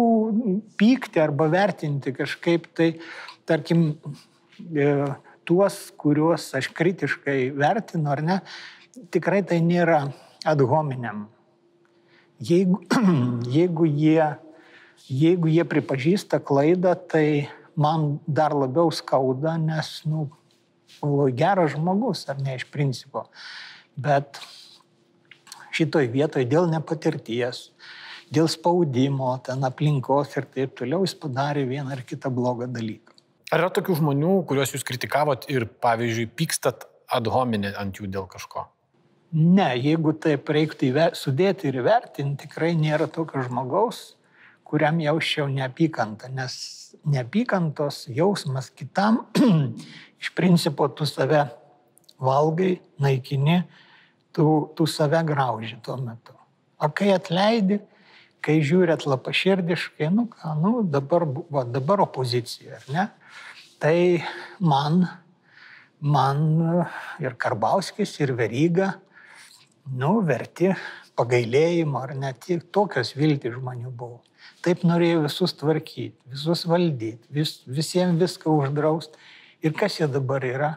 pykti 0.80 1.20
arba 1.22 1.50
vertinti 1.52 2.14
kažkaip 2.16 2.70
tai, 2.76 2.94
tarkim, 3.48 3.90
e, 4.72 4.88
tuos, 5.44 5.76
kuriuos 6.00 6.46
aš 6.56 6.70
kritiškai 6.72 7.52
vertinu 7.52 8.12
ar 8.14 8.22
ne, 8.24 8.38
tikrai 9.12 9.42
tai 9.44 9.60
nėra 9.64 10.06
ad 10.44 10.62
hominem. 10.64 11.26
Jeigu, 12.44 12.80
jeigu, 13.56 13.86
jie, 13.88 14.30
jeigu 15.08 15.52
jie 15.52 15.68
pripažįsta 15.68 16.40
klaidą, 16.40 16.96
tai 16.96 17.50
man 17.76 18.18
dar 18.26 18.56
labiau 18.56 18.88
skauda, 18.94 19.58
nes, 19.60 20.00
nu, 20.08 20.30
buvo 21.06 21.28
geras 21.36 21.74
žmogus, 21.74 22.24
ar 22.32 22.40
ne 22.42 22.56
iš 22.58 22.66
principo. 22.72 23.26
Bet 23.96 24.40
šitoj 25.74 26.08
vietoje 26.12 26.48
dėl 26.50 26.68
nepatirties, 26.70 27.68
dėl 28.34 28.48
spaudimo, 28.50 29.34
ten 29.46 29.64
aplinkos 29.66 30.36
ir 30.38 30.48
taip 30.50 30.76
toliau 30.80 31.04
jis 31.06 31.16
padarė 31.18 31.66
vieną 31.68 31.94
ar 31.94 32.04
kitą 32.06 32.32
blogą 32.34 32.70
dalyką. 32.70 33.14
Ar 33.52 33.62
yra 33.62 33.70
tokių 33.74 33.98
žmonių, 34.00 34.34
kuriuos 34.48 34.72
jūs 34.74 34.86
kritikavot 34.86 35.44
ir, 35.52 35.68
pavyzdžiui, 35.84 36.30
pykstat 36.34 36.88
ad 37.12 37.28
hominė 37.30 37.74
ant 37.78 38.00
jų 38.00 38.08
dėl 38.10 38.26
kažko? 38.30 38.66
Ne, 39.34 39.72
jeigu 39.78 40.14
taip 40.22 40.48
reiktų 40.50 40.92
sudėti 41.18 41.68
ir 41.68 41.80
įvertinti, 41.82 42.46
tikrai 42.46 42.72
nėra 42.78 43.08
tokio 43.10 43.42
žmogaus, 43.42 44.14
kuriam 44.64 45.00
jausčiau 45.02 45.48
neapykantą, 45.50 46.30
nes 46.34 46.54
neapykantos 47.04 48.04
jausmas 48.14 48.70
kitam 48.70 49.24
iš 50.24 50.30
principo 50.32 50.88
tu 50.88 51.04
save 51.04 51.42
valgai, 52.18 52.78
naikini, 52.98 53.58
tu, 54.32 54.70
tu 54.76 54.86
save 54.88 55.20
grauži 55.28 55.76
tuo 55.84 55.98
metu. 56.00 56.32
O 56.80 56.88
kai 56.88 57.10
atleidi, 57.12 57.78
kai 58.44 58.62
žiūri 58.64 58.94
atlapaširdiškai, 58.94 60.08
nu 60.12 60.24
ką, 60.32 60.54
nu 60.62 60.72
dabar, 60.88 61.26
va, 61.52 61.66
dabar 61.68 62.04
opozicija, 62.06 62.80
ar 62.80 62.88
ne? 62.94 63.04
Tai 63.80 63.96
man, 64.64 65.02
man 66.00 66.42
ir 67.20 67.36
Karbauskis, 67.40 68.16
ir 68.24 68.32
Veryga, 68.38 68.94
nu, 69.92 70.18
verti 70.24 70.72
pagailėjimo, 71.20 72.00
ar 72.00 72.14
net 72.16 72.48
tokios 72.72 73.12
viltys 73.18 73.58
žmonių 73.58 73.92
buvo. 73.92 74.22
Taip 74.64 74.88
norėjo 74.88 75.26
visus 75.26 75.52
tvarkyti, 75.60 76.16
visus 76.32 76.64
valdyti, 76.68 77.28
vis, 77.28 77.58
visiems 77.68 78.16
viską 78.20 78.52
uždrausti. 78.62 79.20
Ir 79.64 79.72
kas 79.72 79.96
jie 80.00 80.08
dabar 80.10 80.44
yra? 80.44 80.74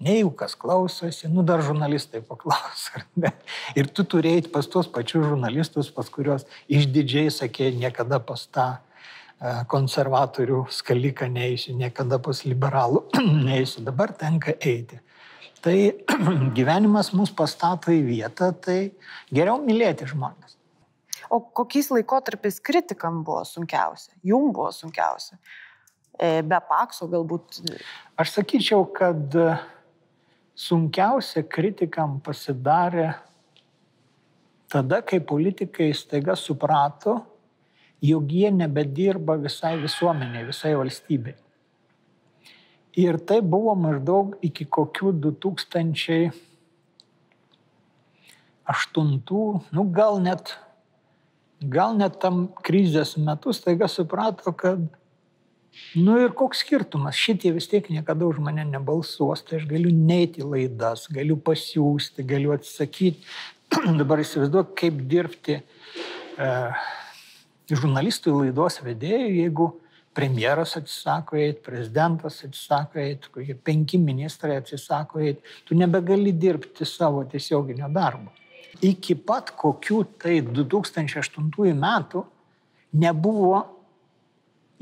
Nejaukas 0.00 0.54
klausosi, 0.60 1.28
nu 1.32 1.44
dar 1.44 1.62
žurnalistai 1.64 2.20
paklaus, 2.24 2.90
ar 2.96 3.06
ne? 3.16 3.30
Ir 3.76 3.88
tu 3.88 4.04
turėjai 4.04 4.50
pas 4.52 4.66
tuos 4.68 4.88
pačius 4.92 5.24
žurnalistus, 5.24 5.88
pas 5.92 6.08
kuriuos 6.12 6.44
išdidžiai 6.68 7.32
sakė, 7.32 7.70
niekada 7.76 8.20
pas 8.20 8.44
tą 8.52 8.66
konservatorių 9.68 10.64
skaliką 10.72 11.28
neįsiu, 11.32 11.76
niekada 11.76 12.18
pas 12.18 12.40
liberalų 12.48 13.04
neįsiu, 13.48 13.84
dabar 13.84 14.12
tenka 14.16 14.56
eiti. 14.60 15.00
Tai 15.64 15.76
gyvenimas 16.56 17.12
mus 17.16 17.32
pastato 17.36 17.92
į 17.92 18.02
vietą, 18.06 18.52
tai 18.52 18.78
geriau 19.32 19.60
mylėti 19.60 20.08
žmonės. 20.08 20.56
O 21.32 21.40
kokiais 21.40 21.90
laikotarpiais 21.90 22.60
kritikam 22.62 23.24
buvo 23.26 23.42
sunkiausia? 23.44 24.14
Jum 24.24 24.52
buvo 24.54 24.70
sunkiausia? 24.72 25.36
E, 26.16 26.40
be 26.42 26.58
pakso 26.68 27.08
galbūt? 27.12 27.60
Aš 28.16 28.38
sakyčiau, 28.38 28.86
kad 28.96 29.36
sunkiausia 30.56 31.44
kritikam 31.44 32.20
pasidarė 32.24 33.14
tada, 34.72 35.02
kai 35.04 35.20
politikai 35.20 35.94
staiga 35.94 36.36
suprato, 36.36 37.20
jog 38.02 38.32
jie 38.32 38.50
nebedirba 38.52 39.36
visai 39.40 39.76
visuomeniai, 39.80 40.46
visai 40.48 40.74
valstybei. 40.76 41.34
Ir 42.96 43.18
tai 43.28 43.42
buvo 43.44 43.74
maždaug 43.76 44.38
iki 44.44 44.64
kokių 44.72 45.12
2008, 45.20 46.32
nu 49.76 49.84
gal 49.92 50.20
net, 50.24 50.56
gal 51.60 51.96
net 51.96 52.16
tam 52.22 52.48
krizės 52.64 53.16
metu 53.20 53.52
staiga 53.52 53.88
suprato, 53.92 54.52
kad, 54.56 54.80
nu 55.94 56.18
ir 56.22 56.34
koks 56.36 56.62
skirtumas, 56.64 57.18
šitie 57.18 57.52
vis 57.56 57.68
tiek 57.70 57.88
niekada 57.92 58.26
už 58.28 58.38
mane 58.44 58.64
nebalsuos, 58.68 59.44
tai 59.46 59.60
aš 59.60 59.66
galiu 59.70 59.92
neiti 59.92 60.44
laidas, 60.44 61.06
galiu 61.12 61.36
pasiūsti, 61.36 62.26
galiu 62.26 62.54
atsakyti. 62.56 63.24
Dabar 64.00 64.22
įsivaizduok, 64.22 64.76
kaip 64.78 65.02
dirbti. 65.10 65.60
Uh, 66.36 66.86
žurnalistui 67.74 68.34
laidos 68.34 68.78
vedėjui, 68.84 69.40
jeigu 69.40 69.70
premjeras 70.16 70.76
atsisako 70.78 71.36
eiti, 71.40 71.60
prezidentas 71.64 72.38
atsisako 72.46 73.00
eiti, 73.02 73.30
kokie 73.34 73.56
penki 73.66 73.98
ministrai 74.00 74.56
atsisako 74.60 75.20
eiti, 75.24 75.42
tu 75.66 75.76
nebegali 75.76 76.32
dirbti 76.32 76.86
savo 76.88 77.24
tiesioginio 77.28 77.90
darbo. 77.92 78.32
Iki 78.84 79.16
pat 79.26 79.52
kokių 79.56 80.02
tai 80.20 80.38
2008 80.44 81.76
metų 81.80 82.22
nebuvo 82.96 83.60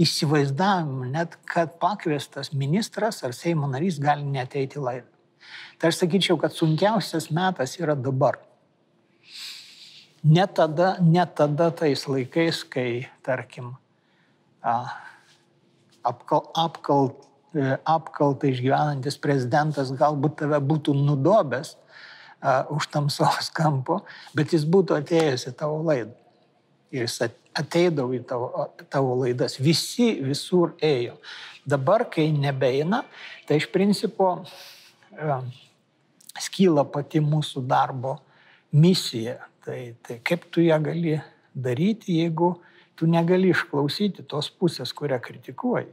įsivaizdavimų 0.01 1.11
net, 1.13 1.37
kad 1.47 1.77
pakviestas 1.83 2.53
ministras 2.53 3.23
ar 3.27 3.35
Seimo 3.37 3.69
narys 3.71 4.01
gali 4.03 4.27
neteiti 4.27 4.83
laidą. 4.83 5.09
Tai 5.79 5.91
aš 5.91 6.01
sakyčiau, 6.03 6.39
kad 6.41 6.55
sunkiausias 6.55 7.29
metas 7.35 7.77
yra 7.79 7.95
dabar. 7.99 8.41
Ne 10.25 10.47
tada, 10.49 10.95
ne 11.05 11.25
tada 11.37 11.69
tais 11.77 12.07
laikais, 12.09 12.63
kai, 12.65 13.05
tarkim, 13.27 13.75
apkal, 16.03 16.49
apkal, 16.57 17.11
e, 17.53 17.75
apkaltai 17.85 18.55
išgyvenantis 18.55 19.21
prezidentas 19.21 19.93
galbūt 19.93 20.39
tave 20.41 20.61
būtų 20.65 20.95
nudobęs 20.97 21.75
uh, 22.45 22.65
už 22.73 22.89
tamsos 22.93 23.51
kampo, 23.53 24.01
bet 24.37 24.57
jis 24.57 24.65
būtų 24.69 24.99
atėjęs 25.01 25.49
į 25.51 25.55
tavo 25.61 25.83
laidą. 25.85 26.17
Ir 26.95 27.05
jis 27.05 27.21
ateidavo 27.55 28.15
į 28.17 28.23
tavo, 28.29 28.69
tavo 28.93 29.17
laidas. 29.23 29.59
Visi 29.63 30.15
visur 30.25 30.75
ėjo. 30.83 31.17
Dabar, 31.65 32.09
kai 32.13 32.29
nebeina, 32.35 33.05
tai 33.49 33.59
iš 33.61 33.71
principo 33.73 34.35
uh, 34.43 35.41
skyla 36.41 36.85
pati 36.93 37.23
mūsų 37.25 37.65
darbo 37.71 38.19
misija 38.75 39.39
Tai, 39.65 39.95
tai 40.05 40.19
kaip 40.21 40.43
tu 40.53 40.61
ją 40.61 40.77
gali 40.85 41.17
daryti, 41.57 42.19
jeigu 42.21 42.51
tu 42.99 43.07
negali 43.09 43.49
išklausyti 43.49 44.27
tos 44.29 44.51
pusės, 44.53 44.93
kurią 44.93 45.17
kritikuoji. 45.25 45.89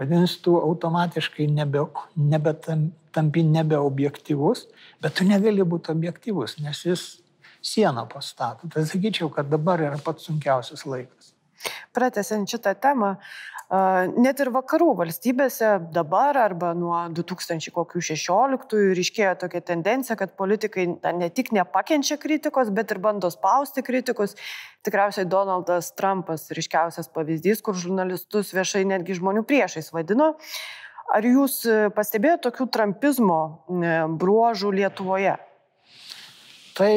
Vadinasi, 0.00 0.40
tu 0.42 0.56
automatiškai 0.58 1.46
nebe, 1.54 1.84
nebe 2.16 2.54
tam, 2.64 2.88
tampi 3.14 3.44
nebeobjektivus, 3.46 4.64
bet 4.98 5.14
tu 5.14 5.26
negali 5.28 5.62
būti 5.62 5.92
objektivus, 5.94 6.56
nes 6.64 6.82
jis 6.82 7.04
sieną 7.62 8.06
pastato. 8.10 8.68
Tai 8.72 8.84
sakyčiau, 8.88 9.30
kad 9.34 9.50
dabar 9.50 9.82
yra 9.82 10.00
pats 10.04 10.28
sunkiausias 10.28 10.86
laikas. 10.88 11.34
Pratesiant 11.92 12.48
šitą 12.48 12.72
temą, 12.80 13.16
Net 13.70 14.40
ir 14.42 14.48
vakarų 14.50 14.96
valstybėse 14.98 15.68
dabar 15.94 16.34
arba 16.42 16.72
nuo 16.74 17.04
2016 17.14 18.80
ryškėjo 18.98 19.34
tokia 19.44 19.60
tendencija, 19.62 20.16
kad 20.18 20.32
politikai 20.34 20.88
ne 21.14 21.28
tik 21.30 21.52
nepakenčia 21.54 22.16
kritikos, 22.18 22.72
bet 22.74 22.90
ir 22.90 22.98
bando 22.98 23.30
spausti 23.30 23.84
kritikus. 23.86 24.34
Tikriausiai 24.82 25.28
Donaldas 25.30 25.92
Trumpas 25.94 26.48
ryškiausias 26.50 27.12
pavyzdys, 27.14 27.62
kur 27.62 27.78
žurnalistus 27.78 28.50
viešai 28.56 28.82
netgi 28.90 29.20
žmonių 29.20 29.46
priešais 29.46 29.92
vadino. 29.94 30.32
Ar 31.14 31.22
jūs 31.22 31.62
pastebėjote 31.94 32.48
tokių 32.48 32.66
trumpizmo 32.74 33.40
bruožų 34.18 34.74
Lietuvoje? 34.80 35.36
Tai 36.74 36.92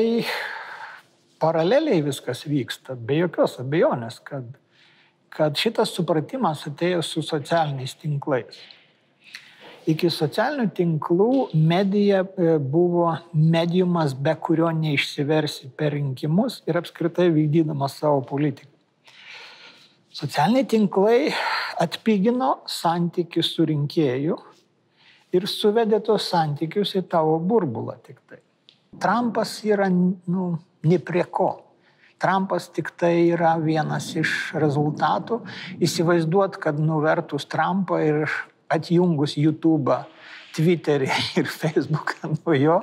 paraleliai 1.43 1.99
viskas 2.05 2.45
vyksta, 2.47 2.95
be 2.95 3.19
jokios 3.19 3.59
abejonės, 3.59 4.21
kad 4.23 4.47
kad 5.33 5.57
šitas 5.57 5.93
supratimas 5.95 6.63
atėjo 6.69 7.01
su 7.05 7.23
socialiniais 7.25 7.95
tinklais. 8.01 8.59
Iki 9.89 10.07
socialinių 10.13 10.69
tinklų 10.77 11.29
medija 11.59 12.21
e, 12.23 12.53
buvo 12.57 13.09
mediumas, 13.35 14.13
be 14.15 14.31
kurio 14.39 14.69
neišsiversi 14.77 15.73
per 15.75 15.91
rinkimus 15.97 16.61
ir 16.69 16.79
apskritai 16.79 17.27
vykdydama 17.33 17.89
savo 17.91 18.21
politiką. 18.29 18.69
Socialiniai 20.13 20.69
tinklai 20.69 21.17
atpigino 21.81 22.59
santykius 22.69 23.49
su 23.57 23.65
rinkėju 23.67 24.37
ir 25.33 25.49
suvedė 25.49 25.99
tos 26.05 26.29
santykius 26.31 26.93
į 27.01 27.03
tavo 27.11 27.39
burbulą 27.41 27.97
tik 28.05 28.21
tai. 28.29 28.39
Trumpas 29.01 29.57
yra, 29.65 29.89
nu, 29.89 30.51
ne 30.83 30.99
prie 30.99 31.23
ko. 31.23 31.51
Trumpas 32.23 32.69
tik 32.71 32.93
tai 32.95 33.33
yra 33.33 33.57
vienas 33.59 34.13
iš 34.15 34.53
rezultatų. 34.55 35.41
Įsivaizduot, 35.83 36.55
kad 36.61 36.79
nuvertus 36.79 37.47
Trumpą 37.51 37.99
ir 37.99 38.31
atjungus 38.71 39.35
YouTube, 39.35 39.97
Twitterį 40.53 41.09
ir 41.41 41.49
Facebooką 41.49 42.29
nuo 42.35 42.55
jo, 42.55 42.77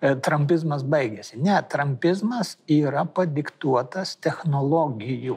e, 0.00 0.14
trumpizmas 0.24 0.86
baigėsi. 0.86 1.36
Ne, 1.42 1.58
trumpizmas 1.68 2.54
yra 2.70 3.04
padiktuotas 3.04 4.16
technologijų. 4.24 5.36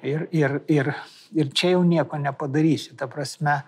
Ir, 0.00 0.26
ir, 0.32 0.58
ir, 0.72 0.94
ir 1.36 1.50
čia 1.52 1.74
jau 1.74 1.84
nieko 1.84 2.18
nepadarysi. 2.18 2.96
Ta 2.98 3.06
prasme, 3.12 3.60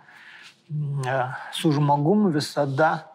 e, 1.06 1.18
su 1.54 1.70
žmogum 1.76 2.30
visada 2.32 3.11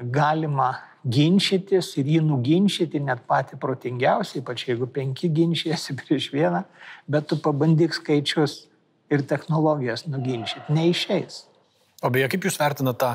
galima 0.00 0.72
ginčytis 1.04 1.94
ir 2.00 2.08
jį 2.08 2.22
nuginčyti 2.24 3.00
net 3.00 3.22
patį 3.28 3.58
protingiausią, 3.60 4.40
ypač 4.42 4.66
jeigu 4.68 4.88
penki 4.92 5.30
ginčijasi 5.32 5.96
prieš 6.00 6.30
vieną, 6.34 6.64
bet 7.08 7.28
tu 7.30 7.38
pabandyk 7.40 7.96
skaičius 7.96 8.66
ir 9.10 9.24
technologijas 9.26 10.06
nuginčyti. 10.06 10.68
Neišeis. 10.72 11.44
O 12.00 12.10
beje, 12.12 12.30
kaip 12.32 12.46
Jūs 12.46 12.56
vertinate 12.60 13.00
tą 13.00 13.14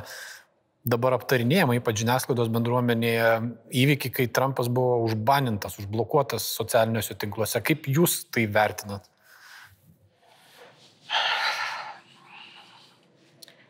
dabar 0.86 1.16
aptarinėjimą, 1.18 1.80
ypač 1.80 2.04
žiniasklaidos 2.04 2.52
bendruomenėje, 2.54 3.30
įvykį, 3.74 4.12
kai 4.14 4.28
Trumpas 4.30 4.70
buvo 4.70 5.00
užbanintas, 5.08 5.80
užblokuotas 5.82 6.46
socialiniuose 6.60 7.18
tinkluose. 7.18 7.62
Kaip 7.66 7.90
Jūs 7.90 8.20
tai 8.30 8.46
vertinat? 8.46 9.10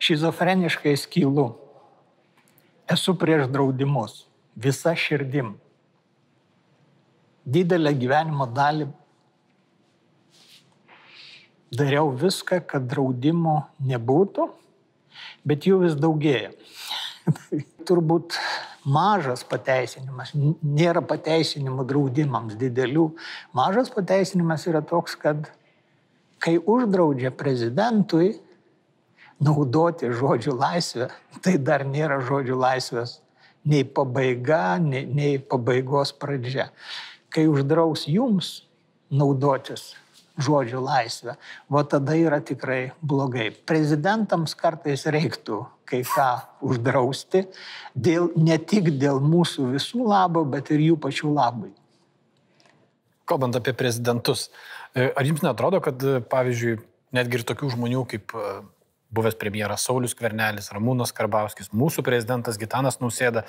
Šizofreniškai 0.04 0.92
skylu 1.00 1.54
Esu 2.92 3.16
prieš 3.18 3.48
draudimus, 3.50 4.26
visa 4.56 4.94
širdim. 4.96 5.56
Didelę 7.46 7.94
gyvenimo 7.98 8.46
dalį 8.50 8.88
dariau 11.74 12.12
viską, 12.14 12.62
kad 12.70 12.86
draudimo 12.90 13.58
nebūtų, 13.82 14.48
bet 15.46 15.66
jų 15.66 15.82
vis 15.86 15.98
daugėja. 15.98 16.54
Turbūt 17.90 18.38
mažas 18.86 19.42
pateisinimas, 19.50 20.36
nėra 20.62 21.02
pateisinimų 21.06 21.86
draudimams 21.90 22.58
didelių. 22.62 23.10
Mažas 23.58 23.90
pateisinimas 23.94 24.66
yra 24.70 24.84
toks, 24.86 25.18
kad 25.18 25.50
kai 26.42 26.60
uždraudžia 26.62 27.34
prezidentui 27.34 28.36
naudoti 29.44 30.10
žodžių 30.14 30.56
laisvę, 30.56 31.10
tai 31.44 31.58
dar 31.58 31.86
nėra 31.88 32.22
žodžių 32.26 32.58
laisvės 32.60 33.20
nei 33.66 33.84
pabaiga, 33.84 34.78
nei, 34.80 35.06
nei 35.10 35.38
pabaigos 35.42 36.14
pradžia. 36.14 36.70
Kai 37.34 37.48
uždraus 37.50 38.06
jums 38.08 38.66
naudotis 39.10 39.96
žodžių 40.38 40.82
laisvę, 40.84 41.36
va 41.72 41.82
tada 41.88 42.16
yra 42.20 42.42
tikrai 42.44 42.92
blogai. 43.02 43.50
Prezidentams 43.66 44.54
kartais 44.60 45.08
reiktų 45.08 45.64
kai 45.86 46.02
ką 46.06 46.30
uždrausti, 46.66 47.46
dėl, 47.94 48.32
ne 48.36 48.58
tik 48.58 48.90
dėl 49.00 49.20
mūsų 49.22 49.72
visų 49.76 50.08
labo, 50.10 50.42
bet 50.50 50.72
ir 50.74 50.82
jų 50.82 50.96
pačių 51.02 51.34
labui. 51.34 51.70
Kalbant 53.26 53.58
apie 53.58 53.74
prezidentus, 53.74 54.50
E, 54.96 55.12
ar 55.12 55.28
jums 55.28 55.44
netrodo, 55.44 55.82
kad, 55.84 56.00
e, 56.08 56.22
pavyzdžiui, 56.32 56.78
netgi 57.16 57.42
ir 57.42 57.44
tokių 57.50 57.74
žmonių 57.74 58.06
kaip 58.14 58.32
e, 58.32 58.52
buvęs 59.16 59.38
premjeras 59.40 59.86
Saulis 59.88 60.16
Kvernelis, 60.18 60.72
Ramūnas 60.76 61.14
Karbauskis, 61.16 61.72
mūsų 61.74 62.04
prezidentas 62.06 62.60
Gitanas 62.62 63.00
Nausėda, 63.02 63.46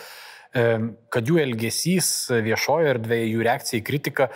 kad 1.13 1.29
jų 1.29 1.41
elgesys 1.43 2.31
viešojo 2.31 2.95
erdvėje, 2.95 3.29
jų 3.35 3.45
reakcija 3.45 3.83
į 3.83 3.87
kritiką 3.87 4.29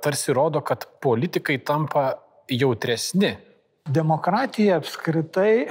tarsi 0.00 0.32
rodo, 0.36 0.62
kad 0.64 0.86
politikai 1.02 1.58
tampa 1.66 2.12
jautresni. 2.50 3.34
Demokratija 3.90 4.78
apskritai 4.78 5.66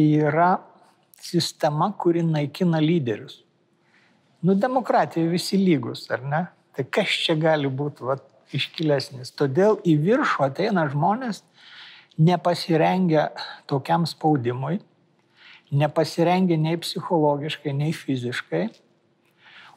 yra 0.00 0.56
sistema, 1.20 1.92
kuri 1.98 2.24
naikina 2.26 2.80
lyderius. 2.82 3.42
Nu, 4.44 4.56
demokratija 4.60 5.28
visi 5.30 5.56
lygus, 5.60 6.04
ar 6.12 6.24
ne? 6.24 6.42
Tai 6.76 6.84
kas 6.92 7.12
čia 7.24 7.36
gali 7.40 7.70
būti 7.70 8.04
vat, 8.04 8.24
iškilesnis? 8.54 9.32
Todėl 9.38 9.78
į 9.88 9.94
viršų 10.04 10.44
ateina 10.48 10.84
žmonės 10.92 11.40
nepasirengę 12.18 13.28
tokiam 13.66 14.06
spaudimui, 14.06 14.78
nepasirengę 15.72 16.58
nei 16.58 16.78
psichologiškai, 16.78 17.74
nei 17.74 17.92
fiziškai. 17.92 18.68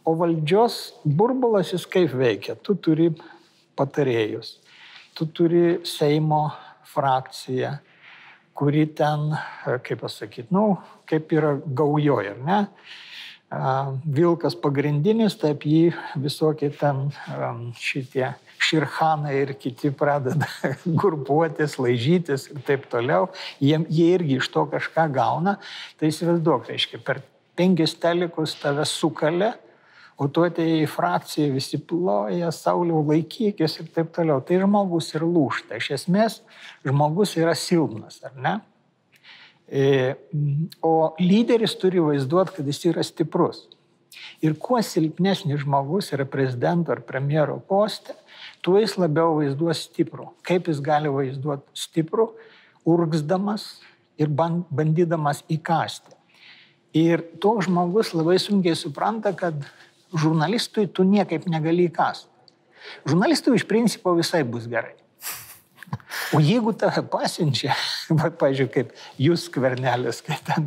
O 0.08 0.13
valdžios 0.15 0.93
burbulas 1.04 1.73
jis 1.73 1.84
kaip 1.89 2.13
veikia? 2.15 2.56
Tu 2.63 2.78
turi 2.80 3.10
patarėjus, 3.78 4.54
tu 5.17 5.28
turi 5.28 5.82
Seimo 5.84 6.45
frakciją, 6.88 7.73
kuri 8.58 8.88
ten, 8.97 9.34
kaip 9.84 10.00
pasakyti, 10.02 10.47
nu, 10.56 10.78
kaip 11.10 11.34
yra 11.36 11.58
gaujoje, 11.60 12.34
ar 12.34 12.39
ne? 12.47 12.62
Vilkas 14.17 14.58
pagrindinis, 14.60 15.38
taip 15.39 15.67
jį 15.67 15.91
visokie 16.23 16.71
ten 16.73 17.10
šitie 17.80 18.32
širhanai 18.63 19.36
ir 19.41 19.54
kiti 19.60 19.91
pradeda 19.96 20.48
grupuotis, 21.02 21.78
laižytis 21.82 22.50
ir 22.52 22.62
taip 22.67 22.88
toliau. 22.91 23.30
Jie, 23.63 23.78
jie 23.89 24.10
irgi 24.17 24.39
iš 24.41 24.50
to 24.54 24.65
kažką 24.72 25.08
gauna. 25.15 25.58
Tai 26.00 26.12
įsivaizduok, 26.12 26.67
reiškia, 26.72 27.02
per 27.06 27.22
penkis 27.58 27.96
telikus 28.02 28.56
tave 28.62 28.86
sukalė, 28.88 29.54
o 30.17 30.26
tu 30.34 30.43
atėjai 30.46 30.82
į 30.84 30.89
frakciją, 30.89 31.52
visi 31.54 31.78
ploja, 31.78 32.50
sauliau 32.56 33.04
laikykis 33.06 33.80
ir 33.82 33.91
taip 33.93 34.10
toliau. 34.15 34.41
Tai 34.41 34.62
žmogus 34.63 35.12
ir 35.13 35.26
lūšta. 35.28 35.78
Iš 35.78 35.91
esmės, 36.00 36.41
žmogus 36.86 37.36
yra 37.38 37.54
silpnas, 37.58 38.20
ar 38.26 38.34
ne? 38.41 38.58
E, 39.67 40.15
o 40.82 41.12
lyderis 41.20 41.76
turi 41.78 42.02
vaizduoti, 42.02 42.56
kad 42.58 42.70
jis 42.72 42.86
yra 42.89 43.04
stiprus. 43.06 43.65
Ir 44.46 44.54
kuo 44.62 44.82
silpnesnis 44.86 45.64
žmogus 45.64 46.12
yra 46.14 46.28
prezidento 46.30 46.94
ar 46.94 47.02
premjero 47.06 47.58
postė, 47.70 48.14
tuo 48.62 48.78
jis 48.82 48.98
labiau 49.02 49.38
vaizduos 49.40 49.88
stiprų. 49.88 50.30
Kaip 50.46 50.70
jis 50.70 50.82
gali 50.84 51.10
vaizduoti 51.10 51.66
stiprų, 51.78 52.30
urgzdamas 52.88 53.80
ir 54.18 54.30
bandydamas 54.30 55.44
įkasti. 55.52 56.14
Ir 56.98 57.22
toks 57.42 57.68
žmogus 57.68 58.14
labai 58.16 58.38
sunkiai 58.42 58.78
supranta, 58.78 59.34
kad 59.38 59.58
žurnalistui 60.16 60.88
tu 60.88 61.06
niekaip 61.06 61.46
negali 61.52 61.88
įkasti. 61.90 62.30
Žurnalistui 63.08 63.58
iš 63.58 63.66
principo 63.68 64.14
visai 64.18 64.44
bus 64.48 64.70
gerai. 64.70 64.96
O 66.36 66.42
jeigu 66.44 66.74
tave 66.76 67.06
pasiunčia, 67.08 67.76
va, 68.20 68.28
pažiūrėjau, 68.42 68.72
kaip 68.74 68.90
jūs 69.22 69.46
skvernelis, 69.48 70.20
kai 70.26 70.36
ten, 70.44 70.66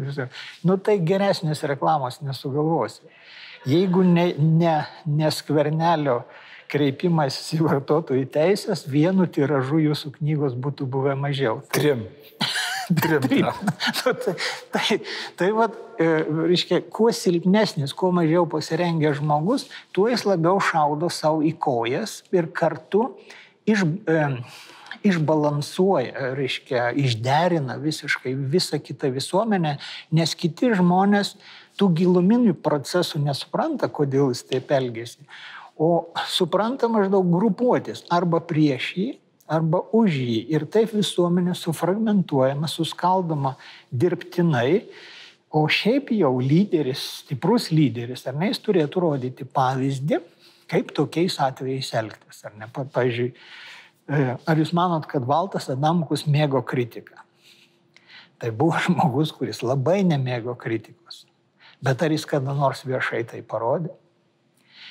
nu 0.65 0.77
tai 0.81 0.95
geresnės 1.05 1.61
reklamos 1.69 2.21
nesugalvosi. 2.25 3.05
Jeigu 3.69 4.05
ne, 4.07 4.31
ne, 4.39 4.77
ne 5.05 5.31
skvernelio 5.35 6.23
kreipimas 6.71 7.37
į 7.57 7.65
vartotojų 7.67 8.29
teisės, 8.33 8.87
vienu 8.89 9.27
tiražu 9.29 9.83
jūsų 9.83 10.15
knygos 10.17 10.55
būtų 10.57 10.87
buvę 10.89 11.17
mažiau. 11.19 11.61
Trim. 11.75 12.07
Trim. 12.07 13.21
Trim. 13.23 13.47
nu, 14.05 14.13
tai, 14.25 14.35
tai, 14.71 14.99
tai 15.39 15.51
va, 15.55 15.69
e, 16.01 16.09
reiškia, 16.51 16.81
kuo 16.91 17.11
silpnesnis, 17.15 17.95
kuo 17.95 18.11
mažiau 18.15 18.49
pasirengęs 18.51 19.21
žmogus, 19.21 19.69
tuo 19.95 20.09
jis 20.11 20.25
labiau 20.27 20.59
šaudo 20.63 21.11
savo 21.13 21.45
į 21.47 21.53
kojas 21.63 22.21
ir 22.35 22.51
kartu 22.55 23.13
iš, 23.69 23.85
e, 24.11 24.25
išbalansuoja, 25.07 26.33
reiškia, 26.37 26.91
išderina 26.99 27.79
visiškai 27.81 28.35
visą 28.35 28.81
kitą 28.83 29.13
visuomenę, 29.15 29.77
nes 30.17 30.35
kiti 30.39 30.73
žmonės 30.77 31.37
tų 31.81 31.89
giluminių 31.97 32.55
procesų 32.61 33.23
nesupranta, 33.25 33.89
kodėl 33.89 34.35
jis 34.35 34.45
taip 34.49 34.73
elgesi, 34.77 35.25
o 35.81 36.11
supranta 36.29 36.91
maždaug 36.93 37.25
grupuotis 37.33 38.05
arba 38.13 38.43
prieš 38.45 38.91
jį, 38.99 39.07
arba 39.51 39.81
už 39.97 40.19
jį. 40.21 40.37
Ir 40.53 40.67
taip 40.71 40.93
visuomenė 40.95 41.57
sufragmentuojama, 41.59 42.69
suskaldoma 42.69 43.57
dirbtinai. 43.91 44.85
O 45.51 45.65
šiaip 45.67 46.13
jau 46.15 46.37
lyderis, 46.39 47.01
stiprus 47.25 47.73
lyderis, 47.75 48.23
ar 48.31 48.37
ne, 48.39 48.53
jis 48.53 48.61
turėtų 48.63 49.01
rodyti 49.03 49.49
pavyzdį, 49.49 50.21
kaip 50.71 50.93
tokiais 50.95 51.41
atvejais 51.43 51.89
elgtis. 51.99 52.45
Ar 52.47 52.55
ne, 52.61 52.69
pavyzdžiui, 52.71 53.33
E, 54.11 54.35
ar 54.35 54.59
jūs 54.59 54.73
manot, 54.75 55.07
kad 55.07 55.27
Valtas 55.27 55.69
Adamkus 55.71 56.25
mėgo 56.27 56.65
kritiką? 56.67 57.21
Tai 58.43 58.51
buvo 58.57 58.79
žmogus, 58.87 59.31
kuris 59.37 59.63
labai 59.63 60.01
nemėgo 60.07 60.57
kritikos. 60.59 61.27
Bet 61.81 62.03
ar 62.05 62.13
jis 62.13 62.27
kada 62.29 62.55
nors 62.57 62.85
viešai 62.85 63.23
tai 63.29 63.41
parodė? 63.47 63.93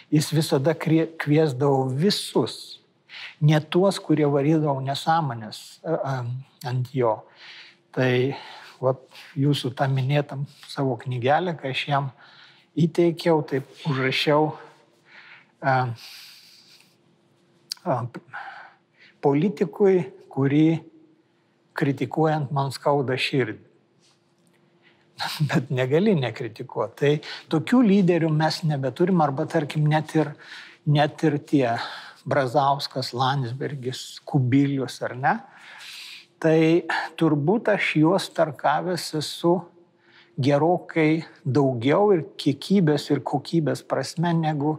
Jis 0.10 0.32
visada 0.34 0.74
kviesdavo 0.74 1.84
visus, 1.94 2.80
ne 3.42 3.60
tuos, 3.62 4.00
kurie 4.02 4.26
varydavo 4.26 4.82
nesąmonės 4.82 5.60
ant 6.66 6.90
jo. 6.98 7.14
Tai 7.94 8.12
vat, 8.82 9.04
jūsų 9.38 9.74
tą 9.78 9.90
minėtam 9.92 10.48
savo 10.70 10.98
knygelę, 11.02 11.54
kai 11.60 11.76
aš 11.76 11.86
jam 11.92 12.10
įteikiau, 12.80 13.44
taip 13.46 13.70
užrašiau. 13.90 14.50
Uh, 15.60 15.92
uh, 17.84 18.06
politikui, 19.22 20.08
kurį 20.32 20.80
kritikuojant 21.80 22.54
man 22.56 22.72
skauda 22.76 23.18
širdį. 23.20 23.69
Bet 25.50 25.72
negali 25.74 26.16
nekritikuoti. 26.18 27.00
Tai 27.00 27.14
tokių 27.54 27.82
lyderių 27.86 28.30
mes 28.34 28.62
nebeturim, 28.68 29.22
arba 29.24 29.48
tarkim 29.50 29.88
net 29.90 30.16
ir, 30.18 30.34
net 30.88 31.24
ir 31.28 31.40
tie 31.50 31.66
Brazauskas, 32.30 33.14
Landsbergis, 33.16 34.20
Kubilius 34.28 35.00
ar 35.06 35.16
ne. 35.20 35.36
Tai 36.40 36.60
turbūt 37.20 37.74
aš 37.74 37.94
juos 38.00 38.30
tarkavęs 38.36 39.10
esu 39.20 39.58
gerokai 40.40 41.26
daugiau 41.44 42.14
ir 42.16 42.24
kiekybės 42.40 43.10
ir 43.12 43.24
kokybės 43.28 43.84
prasme 43.84 44.32
negu 44.38 44.78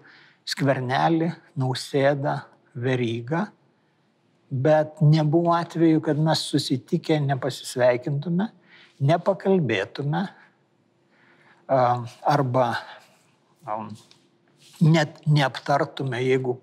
skvernelį, 0.48 1.34
nausėdą, 1.60 2.38
verygą 2.80 3.44
bet 4.50 5.00
nebuvo 5.00 5.54
atveju, 5.54 6.00
kad 6.02 6.18
mes 6.18 6.42
susitikę 6.50 7.20
nepasisveikintume, 7.22 8.48
nepakalbėtume 9.00 10.24
arba 11.70 12.66
net 14.80 15.20
neaptartume, 15.26 16.18
jeigu 16.24 16.58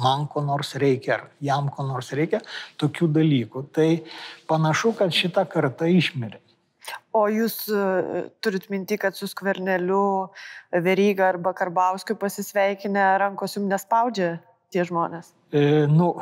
man 0.00 0.26
ko 0.30 0.42
nors 0.44 0.74
reikia 0.80 1.16
ar 1.16 1.24
jam 1.44 1.68
ko 1.72 1.84
nors 1.86 2.12
reikia, 2.16 2.40
tokių 2.80 3.10
dalykų. 3.16 3.64
Tai 3.74 3.88
panašu, 4.50 4.94
kad 4.98 5.14
šita 5.14 5.44
karta 5.50 5.90
išmirė. 5.90 6.40
O 7.14 7.26
jūs 7.30 7.64
e, 7.68 8.22
turit 8.42 8.68
minti, 8.70 8.96
kad 8.98 9.14
su 9.18 9.28
skverneliu 9.30 10.30
Veryga 10.72 11.28
arba 11.28 11.52
Karbauskiu 11.58 12.16
pasisveikinę 12.18 13.04
rankos 13.20 13.58
jums 13.58 13.70
nespaudžia 13.70 14.30
tie 14.72 14.86
žmonės? 14.86 15.32
E, 15.52 15.86
nu, 15.90 16.14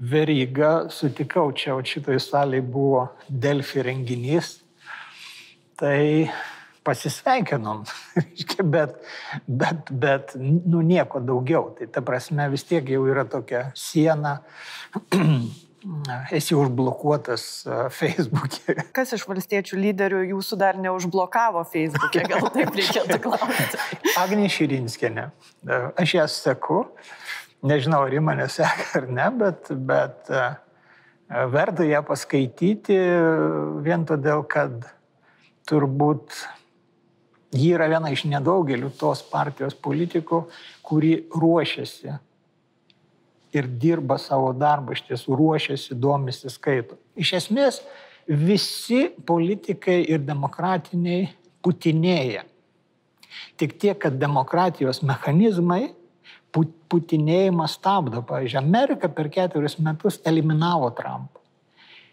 Veryga 0.00 0.88
sutikau, 0.88 1.50
čia 1.52 1.74
šitoj 1.84 2.16
salėje 2.24 2.64
buvo 2.64 3.02
Delfi 3.28 3.82
renginys, 3.84 4.54
tai 5.76 6.30
pasisveikinom, 6.84 7.84
bet, 8.74 8.94
bet, 9.46 9.90
bet 9.90 10.32
nu 10.40 10.80
nieko 10.80 11.20
daugiau. 11.20 11.74
Tai 11.76 11.88
ta 11.92 12.04
prasme 12.04 12.48
vis 12.52 12.64
tiek 12.64 12.88
jau 12.88 13.02
yra 13.12 13.26
tokia 13.28 13.66
siena, 13.76 14.38
esi 16.38 16.56
užblokuotas 16.56 17.44
Facebook'e. 17.96 18.76
Kas 18.96 19.14
iš 19.16 19.24
valstiečių 19.28 19.80
lyderių 19.80 20.22
jūsų 20.34 20.58
dar 20.60 20.80
neužblokavo 20.80 21.64
Facebook'e, 21.72 22.24
gal 22.28 22.48
taip 22.52 22.72
reikėtų 22.76 23.20
klausti? 23.26 23.84
Agnė 24.20 24.48
Širinskinė. 24.52 25.30
Aš 26.00 26.16
ją 26.18 26.26
seku. 26.32 26.84
Nežinau, 27.66 28.06
ar 28.06 28.14
į 28.14 28.22
mane 28.24 28.46
seka 28.56 29.02
ar 29.02 29.10
ne, 29.10 29.26
bet, 29.42 29.68
bet 29.88 30.30
e, 30.32 30.46
verta 31.52 31.84
ją 31.88 32.00
paskaityti 32.06 32.96
vien 33.84 34.06
todėl, 34.08 34.46
kad 34.48 34.88
turbūt 35.68 36.34
ji 37.54 37.74
yra 37.74 37.90
viena 37.90 38.10
iš 38.14 38.24
nedaugelių 38.30 38.92
tos 38.98 39.22
partijos 39.26 39.76
politikų, 39.76 40.44
kuri 40.86 41.14
ruošiasi 41.34 42.16
ir 43.52 43.66
dirba 43.82 44.16
savo 44.22 44.52
darbą, 44.54 44.94
iš 44.94 45.02
tiesų 45.08 45.36
ruošiasi, 45.38 45.96
domisi, 45.98 46.50
skaito. 46.52 46.96
Iš 47.18 47.32
esmės, 47.40 47.80
visi 48.26 49.08
politikai 49.26 50.00
ir 50.06 50.22
demokratiniai 50.22 51.32
putinėja. 51.64 52.44
Tik 53.58 53.74
tiek, 53.82 53.98
kad 53.98 54.18
demokratijos 54.18 55.02
mechanizmai 55.06 55.90
putinėjimą 56.54 57.66
stabdo. 57.70 58.24
Pavyzdžiui, 58.26 58.62
Amerika 58.62 59.10
per 59.12 59.30
ketverius 59.32 59.78
metus 59.82 60.20
eliminavo 60.26 60.90
Trumpą. 60.96 61.40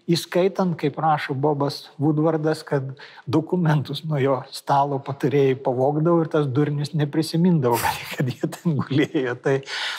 Įskaitant, 0.07 0.71
kaip 0.79 0.95
rašo 1.03 1.33
Bobas 1.35 1.81
Woodwardas, 1.99 2.61
kad 2.63 2.93
dokumentus 3.27 4.05
nuo 4.07 4.21
jo 4.21 4.37
stalo 4.55 5.01
patarėjai 5.03 5.57
pavogdavo 5.65 6.21
ir 6.23 6.29
tas 6.31 6.47
durnis 6.47 6.93
neprisimindavo, 6.95 7.75
kad 8.13 8.31
jie 8.31 8.47
ten 8.53 8.77
gulėjo. 8.79 9.35
Tai, 9.43 9.57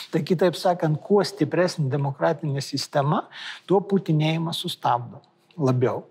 tai 0.09 0.23
kitaip 0.25 0.57
sakant, 0.57 0.97
kuo 1.05 1.21
stipresnė 1.21 1.91
demokratinė 1.93 2.63
sistema, 2.65 3.27
tuo 3.69 3.83
putinėjimą 3.85 4.55
sustabdo 4.57 5.21
labiau. 5.59 6.07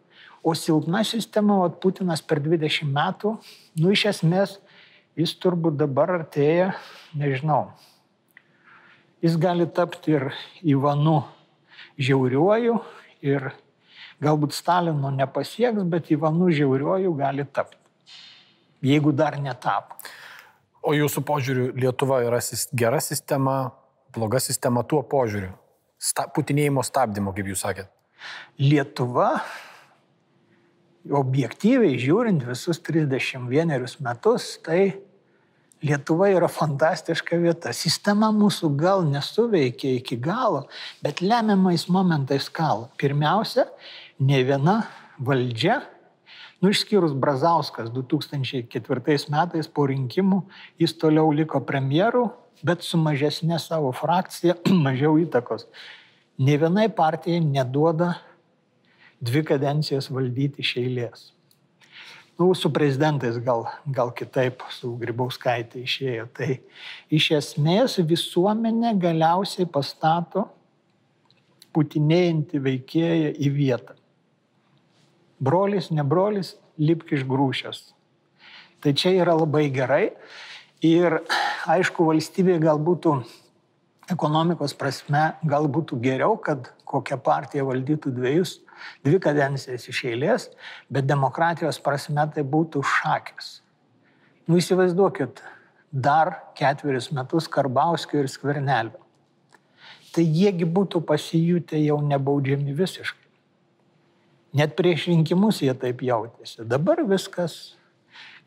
O 0.46 0.54
silpna 0.54 1.02
sistema, 1.02 1.58
o 1.64 1.68
Putinas 1.82 2.22
per 2.22 2.38
20 2.44 2.86
metų, 2.94 3.34
nu 3.82 3.90
iš 3.98 4.06
esmės, 4.12 4.60
jis 5.18 5.34
turbūt 5.42 5.74
dabar 5.80 6.20
artėja, 6.20 6.70
nežinau, 7.18 7.64
jis 9.22 9.36
gali 9.40 9.66
tapti 9.66 10.14
ir 10.14 10.30
Ivanu 10.62 11.22
žiauriuoju 11.98 12.78
ir 13.26 13.50
galbūt 14.22 14.54
Stalino 14.54 15.10
nepasieks, 15.14 15.82
bet 15.90 16.10
Ivanu 16.14 16.50
žiauriuoju 16.54 17.14
gali 17.18 17.46
tapti, 17.46 17.78
jeigu 18.82 19.12
dar 19.12 19.38
netapo. 19.42 19.98
O 20.82 20.94
jūsų 20.94 21.24
požiūriu, 21.26 21.70
Lietuva 21.76 22.22
yra 22.24 22.38
gera 22.72 23.00
sistema, 23.02 23.72
bloga 24.14 24.40
sistema 24.40 24.84
tuo 24.86 25.02
požiūriu? 25.02 25.50
Sta, 25.98 26.28
putinėjimo 26.30 26.84
stabdymo, 26.86 27.34
kaip 27.34 27.50
jūs 27.50 27.64
sakėt. 27.66 27.90
Lietuva, 28.62 29.42
objektyviai 31.18 31.98
žiūrint 31.98 32.46
visus 32.46 32.78
31 32.86 33.98
metus, 34.04 34.46
tai 34.62 34.94
Lietuva 35.78 36.26
yra 36.34 36.48
fantastiška 36.50 37.36
vieta. 37.38 37.70
Sistema 37.76 38.32
mūsų 38.34 38.72
gal 38.80 39.04
nesuveikia 39.06 39.92
iki 40.00 40.16
galo, 40.18 40.64
bet 41.04 41.22
lemiamais 41.22 41.86
momentais 41.86 42.48
kala. 42.50 42.88
Pirmiausia, 42.98 43.68
ne 44.18 44.40
viena 44.42 44.80
valdžia, 45.22 45.78
nu 46.58 46.72
išskyrus 46.74 47.14
Brazauskas 47.14 47.92
2004 47.94 49.30
metais 49.30 49.70
po 49.70 49.86
rinkimų, 49.86 50.42
jis 50.82 50.96
toliau 50.98 51.30
liko 51.30 51.62
premjeru, 51.62 52.26
bet 52.66 52.82
su 52.82 52.98
mažesnė 52.98 53.60
savo 53.62 53.94
frakcija, 53.94 54.58
mažiau 54.86 55.14
įtakos. 55.22 55.68
Ne 56.42 56.58
vienai 56.58 56.88
partijai 56.90 57.38
neduoda 57.42 58.16
dvi 59.22 59.46
kadencijas 59.46 60.10
valdyti 60.10 60.66
iš 60.66 60.76
eilės. 60.82 61.28
Nu, 62.38 62.52
su 62.54 62.70
prezidentais 62.70 63.36
gal, 63.42 63.64
gal 63.90 64.12
kitaip, 64.14 64.62
su 64.70 64.92
Grybauskaitė 65.00 65.82
išėjo. 65.82 66.28
Tai 66.38 66.60
iš 67.10 67.32
esmės 67.34 67.96
visuomenė 67.98 68.92
galiausiai 69.02 69.66
pastato 69.66 70.44
putinėjantį 71.74 72.60
veikėją 72.62 73.32
į 73.42 73.50
vietą. 73.56 73.96
Brolis, 75.42 75.90
ne 75.90 76.06
brolis, 76.06 76.54
lipk 76.78 77.10
iš 77.18 77.26
grūšės. 77.26 77.82
Tai 78.82 78.94
čia 78.94 79.16
yra 79.18 79.34
labai 79.34 79.66
gerai 79.74 80.04
ir 80.86 81.18
aišku, 81.66 82.06
valstybė 82.06 82.60
gal 82.62 82.78
būtų 82.78 83.18
ekonomikos 84.12 84.74
prasme, 84.78 85.32
gal 85.44 85.68
būtų 85.68 85.98
geriau, 86.02 86.36
kad 86.40 86.70
kokia 86.88 87.18
partija 87.20 87.66
valdytų 87.68 88.12
dviejus 88.16 88.58
dvi 89.04 89.18
kadencijas 89.22 89.88
iš 89.90 90.02
eilės, 90.08 90.48
bet 90.90 91.08
demokratijos 91.08 91.80
prasme 91.82 92.24
tai 92.34 92.44
būtų 92.46 92.82
šakės. 92.86 93.58
Nu 94.48 94.58
įsivaizduokit, 94.60 95.42
dar 95.92 96.32
ketverius 96.56 97.10
metus 97.12 97.48
Karbauskio 97.52 98.22
ir 98.22 98.30
Skvernelio. 98.32 99.02
Tai 100.14 100.24
jiegi 100.24 100.64
būtų 100.64 101.02
pasijutę 101.04 101.78
jau 101.82 101.98
nebaudžiami 102.00 102.72
visiškai. 102.76 103.26
Net 104.56 104.72
prieš 104.78 105.10
rinkimus 105.10 105.60
jie 105.60 105.74
taip 105.76 106.00
jautėsi. 106.02 106.64
Dabar 106.64 107.04
viskas, 107.04 107.76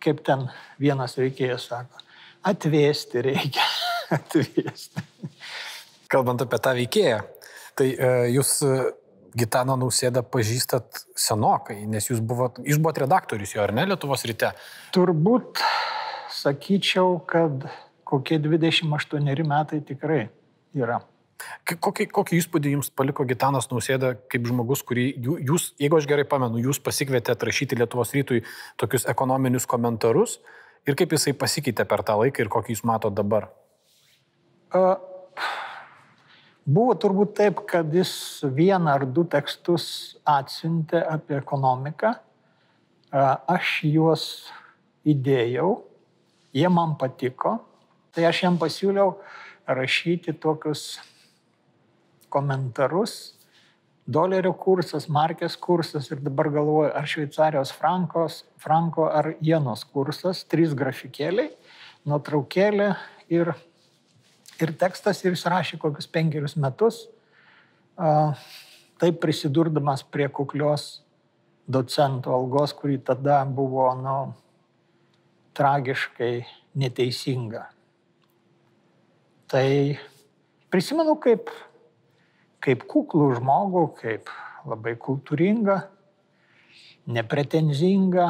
kaip 0.01 0.25
ten 0.25 0.47
vienas 0.81 1.13
veikėjas 1.19 1.69
sako, 1.69 2.01
atvėsti 2.49 3.27
reikia. 3.29 3.69
atvėsti. 4.17 5.05
Kalbant 6.11 6.43
apie 6.43 6.59
tą 6.63 6.73
veikėją, 6.77 7.21
tai 7.79 7.91
e, 7.95 8.11
jūs 8.35 8.57
Gitano 9.37 9.77
Nausėdą 9.79 10.25
pažįstat 10.27 11.05
senokai, 11.15 11.77
nes 11.87 12.09
jūs 12.09 12.19
buvot, 12.19 12.59
jūs 12.67 12.81
buvot 12.83 12.99
redaktorius 13.05 13.55
jo, 13.55 13.63
ar 13.63 13.71
ne, 13.75 13.85
Lietuvos 13.87 14.25
ryte? 14.27 14.51
Turbūt 14.95 15.61
sakyčiau, 16.35 17.21
kad 17.27 17.63
kokie 18.07 18.41
28 18.43 19.47
metai 19.47 19.79
tikrai 19.87 20.25
yra. 20.75 20.99
Kokį, 21.65 22.05
kokį 22.13 22.37
įspūdį 22.37 22.75
jums 22.75 22.91
paliko 22.93 23.23
Gitanas 23.25 23.69
Nausėda 23.71 24.13
kaip 24.29 24.45
žmogus, 24.49 24.83
kurį 24.85 25.07
jūs, 25.47 25.71
jeigu 25.81 25.97
aš 25.97 26.07
gerai 26.11 26.25
pamenu, 26.29 26.59
jūs 26.61 26.81
pasikvietėte 26.83 27.47
rašyti 27.47 27.79
Lietuvos 27.79 28.13
rytui 28.13 28.43
tokius 28.81 29.07
ekonominius 29.09 29.65
komentarus 29.69 30.37
ir 30.85 30.97
kaip 30.99 31.15
jisai 31.15 31.33
pasikeitė 31.37 31.87
per 31.89 32.03
tą 32.05 32.19
laiką 32.19 32.43
ir 32.43 32.51
kokį 32.51 32.75
jūs 32.75 32.85
matote 32.85 33.17
dabar? 33.17 33.49
Buvo 36.71 36.93
turbūt 36.95 37.33
taip, 37.35 37.63
kad 37.67 37.91
jis 37.91 38.13
vieną 38.55 38.93
ar 38.93 39.03
du 39.03 39.25
tekstus 39.27 40.15
atsiuntė 40.23 41.01
apie 41.03 41.35
ekonomiką. 41.39 42.13
Aš 43.11 43.81
juos 43.89 44.23
įdėjau, 45.03 45.81
jie 46.55 46.69
man 46.71 46.95
patiko, 47.01 47.57
tai 48.15 48.29
aš 48.29 48.43
jam 48.45 48.59
pasiūliau 48.61 49.17
rašyti 49.67 50.37
tokius 50.39 51.01
komentarus. 52.31 53.35
Dolerio 54.11 54.53
kursas, 54.57 55.09
markės 55.11 55.57
kursas 55.59 56.07
ir 56.11 56.23
dabar 56.23 56.49
galvoju, 56.51 56.93
ar 56.95 57.05
šveicarijos 57.07 57.73
frankos, 57.75 58.45
franko 58.59 59.09
ar 59.11 59.33
jenos 59.43 59.83
kursas, 59.87 60.45
trys 60.47 60.73
grafikėliai, 60.77 61.51
nuotraukėlė 62.07 62.95
ir 63.31 63.53
ir 64.61 64.73
tekstas 64.77 65.21
ir 65.25 65.33
jis 65.35 65.47
rašė 65.49 65.79
kokius 65.81 66.07
penkerius 66.11 66.55
metus, 66.59 67.05
taip 69.01 69.19
prisidurdamas 69.23 70.03
prie 70.03 70.27
kuklios 70.29 71.01
docento 71.71 72.33
algos, 72.35 72.73
kuri 72.73 72.97
tada 72.97 73.41
buvo, 73.45 73.87
nu, 73.97 74.17
tragiškai 75.57 76.33
neteisinga. 76.79 77.65
Tai 79.51 79.67
prisimenu 80.71 81.17
kaip, 81.19 81.51
kaip 82.63 82.85
kuklų 82.87 83.33
žmogų, 83.39 83.85
kaip 83.99 84.31
labai 84.67 84.95
kultūringą, 85.01 85.81
nepretenzingą 87.11 88.27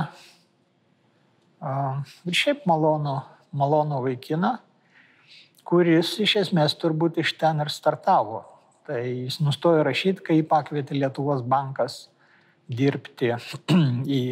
ir 1.62 2.38
šiaip 2.41 2.65
malonų, 2.70 3.17
malonų 3.54 4.02
vaikiną 4.08 4.56
kuris 5.67 6.15
iš 6.24 6.38
esmės 6.45 6.76
turbūt 6.80 7.19
iš 7.21 7.36
ten 7.41 7.62
ir 7.63 7.71
startavo. 7.74 8.43
Tai 8.88 9.02
jis 9.06 9.38
nustojo 9.43 9.84
rašyti, 9.86 10.24
kai 10.26 10.39
jį 10.39 10.47
pakvietė 10.50 10.97
Lietuvos 10.97 11.43
bankas 11.47 12.08
dirbti 12.71 13.32
į, 14.19 14.24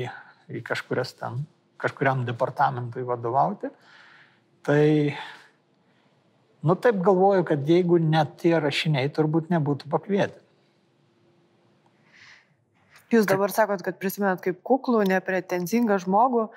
į 0.50 0.64
kažkurias 0.66 1.14
ten, 1.20 1.44
kažkuriam 1.82 2.26
departamentui 2.28 3.06
vadovauti. 3.08 3.70
Tai, 4.66 4.84
nu 6.66 6.76
taip 6.76 7.00
galvoju, 7.06 7.46
kad 7.48 7.70
jeigu 7.70 8.02
net 8.04 8.36
tie 8.42 8.58
rašiniai 8.60 9.12
turbūt 9.16 9.54
nebūtų 9.54 9.92
pakvietę. 9.92 10.42
Jūs 13.10 13.26
dabar 13.26 13.50
sakot, 13.50 13.82
kad 13.82 13.98
prisimenat 13.98 14.42
kaip 14.44 14.60
kuklų, 14.66 15.02
nepretenzingą 15.10 15.98
žmogų, 16.04 16.50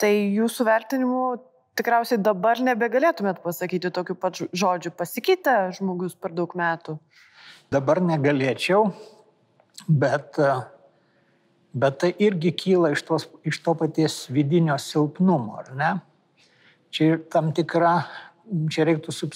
tai 0.00 0.14
jūsų 0.32 0.64
vertinimu 0.64 1.24
tikriausiai 1.78 2.20
dabar 2.22 2.60
nebegalėtumėt 2.62 3.40
pasakyti 3.44 3.90
tokių 3.94 4.16
pat 4.20 4.40
žodžių. 4.54 4.92
Pasikeitė 4.98 5.56
žmogus 5.78 6.16
per 6.18 6.34
daug 6.36 6.54
metų? 6.58 6.98
Dabar 7.74 8.00
negalėčiau, 8.04 8.90
bet, 9.88 10.38
bet 11.74 11.98
tai 12.02 12.12
irgi 12.22 12.52
kyla 12.54 12.92
iš, 12.94 13.04
tos, 13.08 13.26
iš 13.46 13.58
to 13.64 13.74
paties 13.78 14.24
vidinio 14.30 14.76
silpnumo, 14.78 15.58
ar 15.64 15.72
ne? 15.78 15.90
Čia 16.94 17.16
tam 17.32 17.50
tikra, 17.56 18.04
čia 18.70 18.86
reiktų 18.86 19.14
su, 19.14 19.30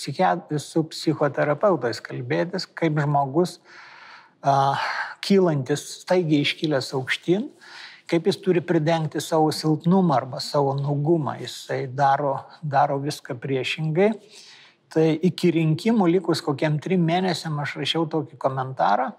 su 0.62 0.84
psichoterapeutais 0.92 1.98
kalbėtis, 2.04 2.68
kaip 2.78 3.00
žmogus 3.02 3.58
uh, 3.58 4.84
kylantis, 5.24 5.82
staigiai 6.04 6.44
iškilęs 6.46 6.92
aukštyn, 6.94 7.48
kaip 8.08 8.26
jis 8.26 8.40
turi 8.40 8.64
pridengti 8.64 9.20
savo 9.20 9.50
silpnumą 9.52 10.16
arba 10.16 10.40
savo 10.40 10.74
nugumą. 10.74 11.36
Jisai 11.42 11.86
daro, 11.92 12.38
daro 12.62 12.98
viską 13.02 13.36
priešingai 13.38 14.12
Tai 14.88 15.04
iki 15.20 15.50
rinkimų 15.52 16.06
likus 16.14 16.40
kokiam 16.44 16.78
trim 16.80 17.02
mėnesiam 17.04 17.58
aš 17.60 17.76
rašiau 17.82 18.06
tokį 18.08 18.38
komentarą, 18.40 19.10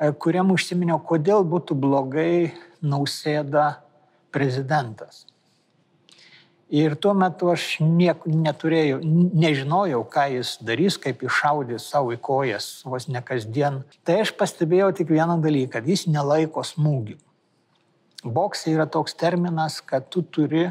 e, 0.00 0.08
kuriam 0.12 0.54
užsiminiau, 0.54 1.02
kodėl 1.04 1.44
būtų 1.44 1.76
blogai 1.76 2.54
nausėda 2.80 3.82
prezidentas. 4.32 5.26
Ir 6.72 6.96
tuo 6.96 7.12
metu 7.14 7.52
aš 7.52 7.76
nieko 7.84 8.26
neturėjau, 8.26 8.98
nežinojau, 9.04 10.00
ką 10.10 10.24
jis 10.32 10.56
darys, 10.64 10.96
kaip 10.98 11.20
iššaudys 11.22 11.84
savo 11.92 12.16
į 12.16 12.18
kojas 12.18 12.82
vos 12.88 13.06
ne 13.06 13.20
kasdien. 13.22 13.84
Tai 14.02 14.22
aš 14.24 14.32
pastebėjau 14.40 14.90
tik 14.96 15.12
vieną 15.12 15.38
dalyką, 15.44 15.76
kad 15.76 15.86
jis 15.86 16.08
nelaiko 16.08 16.64
smūgių. 16.64 17.20
Boksai 18.26 18.74
yra 18.74 18.86
toks 18.90 19.14
terminas, 19.18 19.78
kad 19.86 20.08
tu 20.10 20.22
turi 20.22 20.66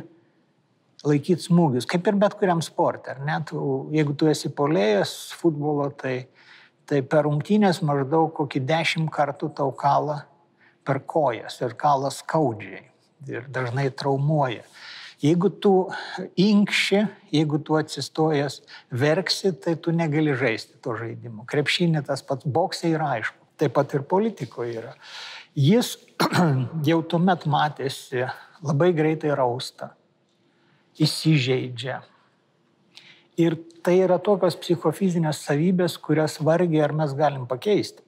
laikyti 1.06 1.48
smūgius, 1.48 1.88
kaip 1.90 2.08
ir 2.10 2.18
bet 2.20 2.36
kuriam 2.40 2.62
sportui. 2.66 3.16
Jeigu 3.96 4.16
tu 4.18 4.30
esi 4.32 4.52
polėjas 4.52 5.14
futbolo, 5.38 5.88
tai, 5.94 6.28
tai 6.90 7.02
per 7.06 7.28
rungtynės 7.30 7.82
maždaug 7.86 8.34
kokį 8.36 8.64
dešimt 8.66 9.14
kartų 9.14 9.54
tau 9.58 9.72
kalą 9.78 10.24
per 10.86 11.02
kojas 11.06 11.62
ir 11.66 11.78
kalas 11.80 12.22
skaudžiai 12.22 12.84
ir 13.30 13.48
dažnai 13.50 13.90
traumuoja. 13.90 14.66
Jeigu 15.24 15.50
tu 15.50 15.72
inkšči, 16.38 17.00
jeigu 17.34 17.58
tu 17.64 17.78
atsistojęs 17.80 18.60
verksi, 18.92 19.54
tai 19.64 19.78
tu 19.80 19.94
negali 19.96 20.36
žaisti 20.38 20.78
to 20.84 20.94
žaidimo. 21.00 21.48
Krepšinė 21.50 22.04
tas 22.06 22.22
pats 22.26 22.46
boksai 22.46 22.92
yra 22.94 23.16
aišku, 23.16 23.40
taip 23.58 23.74
pat 23.78 23.96
ir 23.96 24.04
politikoje 24.06 24.76
yra. 24.84 24.94
Jis 25.56 25.96
jau 26.90 27.00
tuomet 27.04 27.46
matėsi 27.50 28.26
labai 28.66 28.92
greitai 28.96 29.36
rausta, 29.36 29.92
įsižeidžia. 31.02 32.02
Ir 33.42 33.58
tai 33.84 33.98
yra 34.06 34.18
tokios 34.24 34.56
psichofizinės 34.56 35.42
savybės, 35.44 35.98
kurias 36.00 36.40
vargiai 36.40 36.86
ar 36.86 36.96
mes 36.96 37.14
galim 37.18 37.44
pakeisti. 37.50 38.06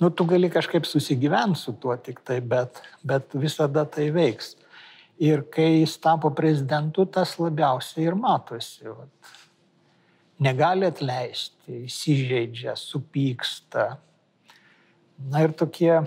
Nu, 0.00 0.10
tu 0.10 0.24
gali 0.28 0.48
kažkaip 0.52 0.84
susigyventi 0.84 1.60
su 1.60 1.72
tuo 1.80 1.96
tik 1.96 2.20
tai, 2.24 2.40
bet, 2.40 2.82
bet 3.04 3.32
visada 3.32 3.86
tai 3.88 4.10
veiks. 4.12 4.54
Ir 5.16 5.46
kai 5.52 5.80
jis 5.80 5.96
tapo 6.00 6.30
prezidentu, 6.36 7.06
tas 7.08 7.38
labiausiai 7.40 8.04
ir 8.04 8.16
matosi. 8.20 8.84
Vat. 8.88 9.30
Negali 10.44 10.84
atleisti, 10.84 11.86
įsižeidžia, 11.86 12.74
supyksta. 12.76 13.94
Na 15.16 15.40
ir 15.46 15.54
tokie 15.56 16.02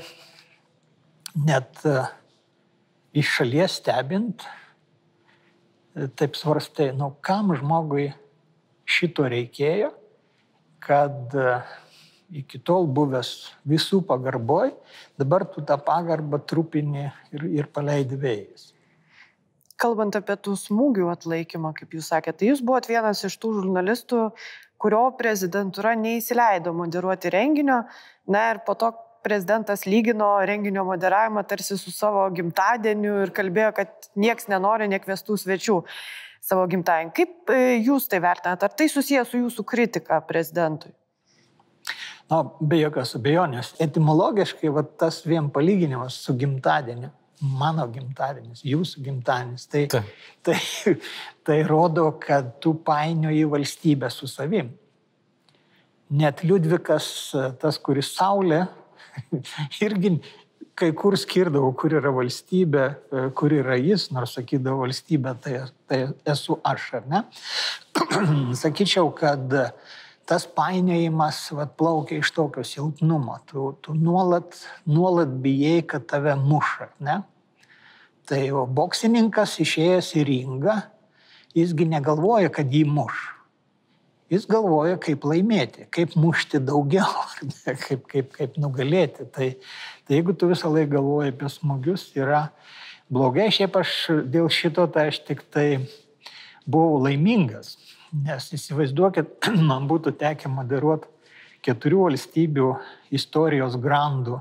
net 1.33 1.81
e, 1.85 1.95
iš 3.17 3.31
šalies 3.39 3.79
stebint, 3.81 4.45
e, 5.97 6.05
taip 6.13 6.37
svarstai, 6.37 6.91
nu 6.93 7.09
kam 7.25 7.49
žmogui 7.57 8.11
šito 8.85 9.25
reikėjo, 9.33 9.89
kad 10.85 11.33
e, 11.33 11.55
iki 12.43 12.61
tol 12.61 12.85
buvęs 12.85 13.31
visų 13.65 14.03
pagarboj, 14.05 14.75
dabar 15.17 15.47
tu 15.49 15.65
tą 15.65 15.79
pagarbą 15.81 16.43
trupini 16.45 17.07
ir, 17.33 17.47
ir 17.49 17.71
paleidi 17.73 18.19
vėjas 18.19 18.69
kalbant 19.79 20.17
apie 20.19 20.35
tų 20.35 20.57
smūgių 20.59 21.07
atlaikymą, 21.13 21.71
kaip 21.77 21.93
jūs 21.95 22.09
sakėte, 22.11 22.41
tai 22.41 22.49
jūs 22.51 22.59
buvote 22.67 22.91
vienas 22.91 23.23
iš 23.23 23.37
tų 23.39 23.53
žurnalistų, 23.61 24.25
kurio 24.79 25.09
prezidentūra 25.19 25.93
neįsileido 25.99 26.73
moderuoti 26.75 27.31
renginio, 27.33 27.83
na 28.31 28.45
ir 28.53 28.61
po 28.65 28.77
to 28.79 28.93
prezidentas 29.23 29.83
lygino 29.85 30.29
renginio 30.47 30.85
moderavimą 30.87 31.43
tarsi 31.47 31.77
su 31.77 31.91
savo 31.91 32.23
gimtadieniu 32.31 33.17
ir 33.25 33.33
kalbėjo, 33.35 33.73
kad 33.81 34.09
nieks 34.15 34.47
nenori 34.51 34.87
nekvestų 34.91 35.35
svečių 35.43 35.81
savo 36.49 36.63
gimtadienį. 36.71 37.11
Kaip 37.17 37.51
e, 37.51 37.59
jūs 37.83 38.07
tai 38.11 38.21
vertinate? 38.23 38.65
Ar 38.65 38.75
tai 38.79 38.87
susijęs 38.91 39.27
su 39.33 39.43
jūsų 39.43 39.65
kritika 39.67 40.21
prezidentui? 40.25 40.93
Na, 42.29 42.43
be 42.61 42.79
jokios 42.79 43.15
abejonės. 43.17 43.73
Etimologiškai 43.83 44.71
va, 44.71 44.85
tas 45.03 45.23
vien 45.27 45.49
palyginimas 45.51 46.21
su 46.23 46.37
gimtadieniu 46.39 47.11
mano 47.39 47.85
gimtadienis, 47.91 48.63
jūsų 48.67 49.03
gimtadienis. 49.05 49.67
Tai, 49.71 49.85
Ta. 49.91 50.03
tai, 50.45 50.57
tai 51.47 51.61
rodo, 51.67 52.11
kad 52.21 52.57
tu 52.63 52.75
painioji 52.85 53.45
valstybę 53.49 54.11
su 54.13 54.27
savim. 54.27 54.73
Net 56.09 56.43
Liudvikas, 56.43 57.07
tas, 57.61 57.77
kuris 57.77 58.15
Saulė, 58.17 58.63
irgi 59.85 60.17
kai 60.79 60.93
kur 60.95 61.17
skirdavo, 61.19 61.73
kur 61.77 61.93
yra 61.99 62.11
valstybė, 62.15 62.85
kur 63.37 63.53
yra 63.53 63.75
jis, 63.79 64.07
nors 64.15 64.37
sakydavo 64.37 64.85
valstybė, 64.85 65.33
tai, 65.43 65.55
tai 65.91 65.99
esu 66.31 66.55
aš, 66.65 66.85
ar 67.01 67.09
ne? 67.11 67.23
Sakyčiau, 68.61 69.11
kad 69.15 69.43
tas 70.29 70.45
painiojimas 70.45 71.41
vat, 71.57 71.73
plaukia 71.77 72.21
iš 72.21 72.29
tokio 72.35 72.63
silpnumo. 72.63 73.39
Tu, 73.49 73.71
tu 73.81 73.95
nuolat, 73.97 74.53
nuolat 74.85 75.31
bijai, 75.41 75.81
kad 75.89 76.05
tave 76.09 76.35
muša, 76.37 76.91
ne? 77.01 77.21
Tai 78.29 78.43
o 78.53 78.67
boksininkas 78.69 79.55
išėjęs 79.63 80.11
į 80.21 80.25
ringą, 80.27 80.75
jisgi 81.57 81.87
negalvoja, 81.89 82.51
kad 82.53 82.69
jį 82.69 82.83
muš. 82.85 83.23
Jis 84.29 84.45
galvoja, 84.45 84.99
kaip 85.01 85.25
laimėti, 85.25 85.87
kaip 85.89 86.13
mušti 86.13 86.61
daugiau, 86.61 87.09
ne, 87.49 87.73
kaip, 87.87 88.05
kaip, 88.11 88.29
kaip 88.37 88.61
nugalėti. 88.61 89.25
Tai, 89.33 89.49
tai 90.05 90.19
jeigu 90.19 90.37
tu 90.37 90.51
visą 90.51 90.69
laiką 90.69 90.93
galvoji 90.99 91.33
apie 91.33 91.49
smūgius, 91.49 92.05
yra 92.21 92.43
blogai. 93.09 93.49
Šiaip 93.49 93.81
aš 93.81 93.95
dėl 94.29 94.53
šito 94.53 94.85
tai 94.93 95.09
aš 95.09 95.23
tik 95.25 95.41
tai 95.49 95.69
buvau 96.69 97.01
laimingas. 97.07 97.79
Nes 98.09 98.47
įsivaizduokit, 98.55 99.49
man 99.69 99.85
būtų 99.89 100.15
tekę 100.17 100.49
moderuoti 100.49 101.09
keturių 101.65 102.05
valstybių 102.07 102.69
istorijos 103.13 103.75
grandų 103.81 104.39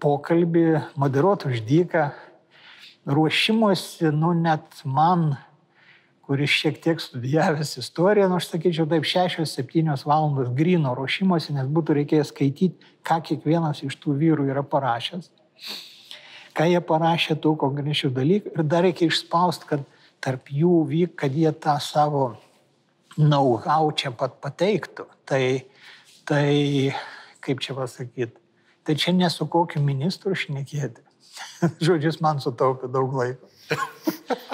pokalbį, 0.00 0.66
moderuoti 0.96 1.50
už 1.50 1.64
dyką. 1.66 2.10
Ruošimuosi, 3.02 4.12
nu 4.14 4.30
net 4.38 4.78
man, 4.86 5.32
kuris 6.22 6.52
šiek 6.54 6.78
tiek 6.80 7.00
studijavęs 7.02 7.74
istoriją, 7.80 8.28
nors 8.30 8.46
nu, 8.46 8.52
sakyčiau, 8.54 8.86
taip 8.88 9.04
6-7 9.04 10.06
valandos 10.06 10.52
grino 10.54 10.94
ruošimuosi, 10.94 11.56
nes 11.56 11.66
būtų 11.66 11.98
reikėję 11.98 12.28
skaityti, 12.30 12.92
ką 13.02 13.18
kiekvienas 13.26 13.82
iš 13.82 13.98
tų 13.98 14.14
vyrų 14.20 14.46
yra 14.54 14.62
parašęs, 14.62 15.32
ką 16.54 16.68
jie 16.70 16.80
parašė 16.92 17.36
tų 17.42 17.56
konkrečių 17.64 18.12
dalykų 18.14 18.54
ir 18.54 18.64
dar 18.70 18.86
reikia 18.86 19.10
išspausti, 19.10 19.66
kad 19.66 19.84
tarp 20.22 20.54
jų 20.54 20.84
vyk, 20.86 21.18
kad 21.24 21.34
jie 21.34 21.50
tą 21.50 21.74
savo 21.82 22.36
know-how 23.16 23.90
čia 23.96 24.12
pat 24.16 24.38
pateiktų. 24.42 25.06
Tai, 25.28 25.44
tai 26.28 26.92
kaip 27.44 27.62
čia 27.64 27.76
pasakyti, 27.76 28.36
tai 28.86 28.96
čia 28.98 29.14
nesu 29.16 29.46
kokiu 29.50 29.82
ministru 29.84 30.36
šnekėti. 30.36 31.04
Žodžius 31.86 32.20
man 32.24 32.42
sutaupė 32.42 32.90
daug 32.92 33.14
laiko. 33.16 33.48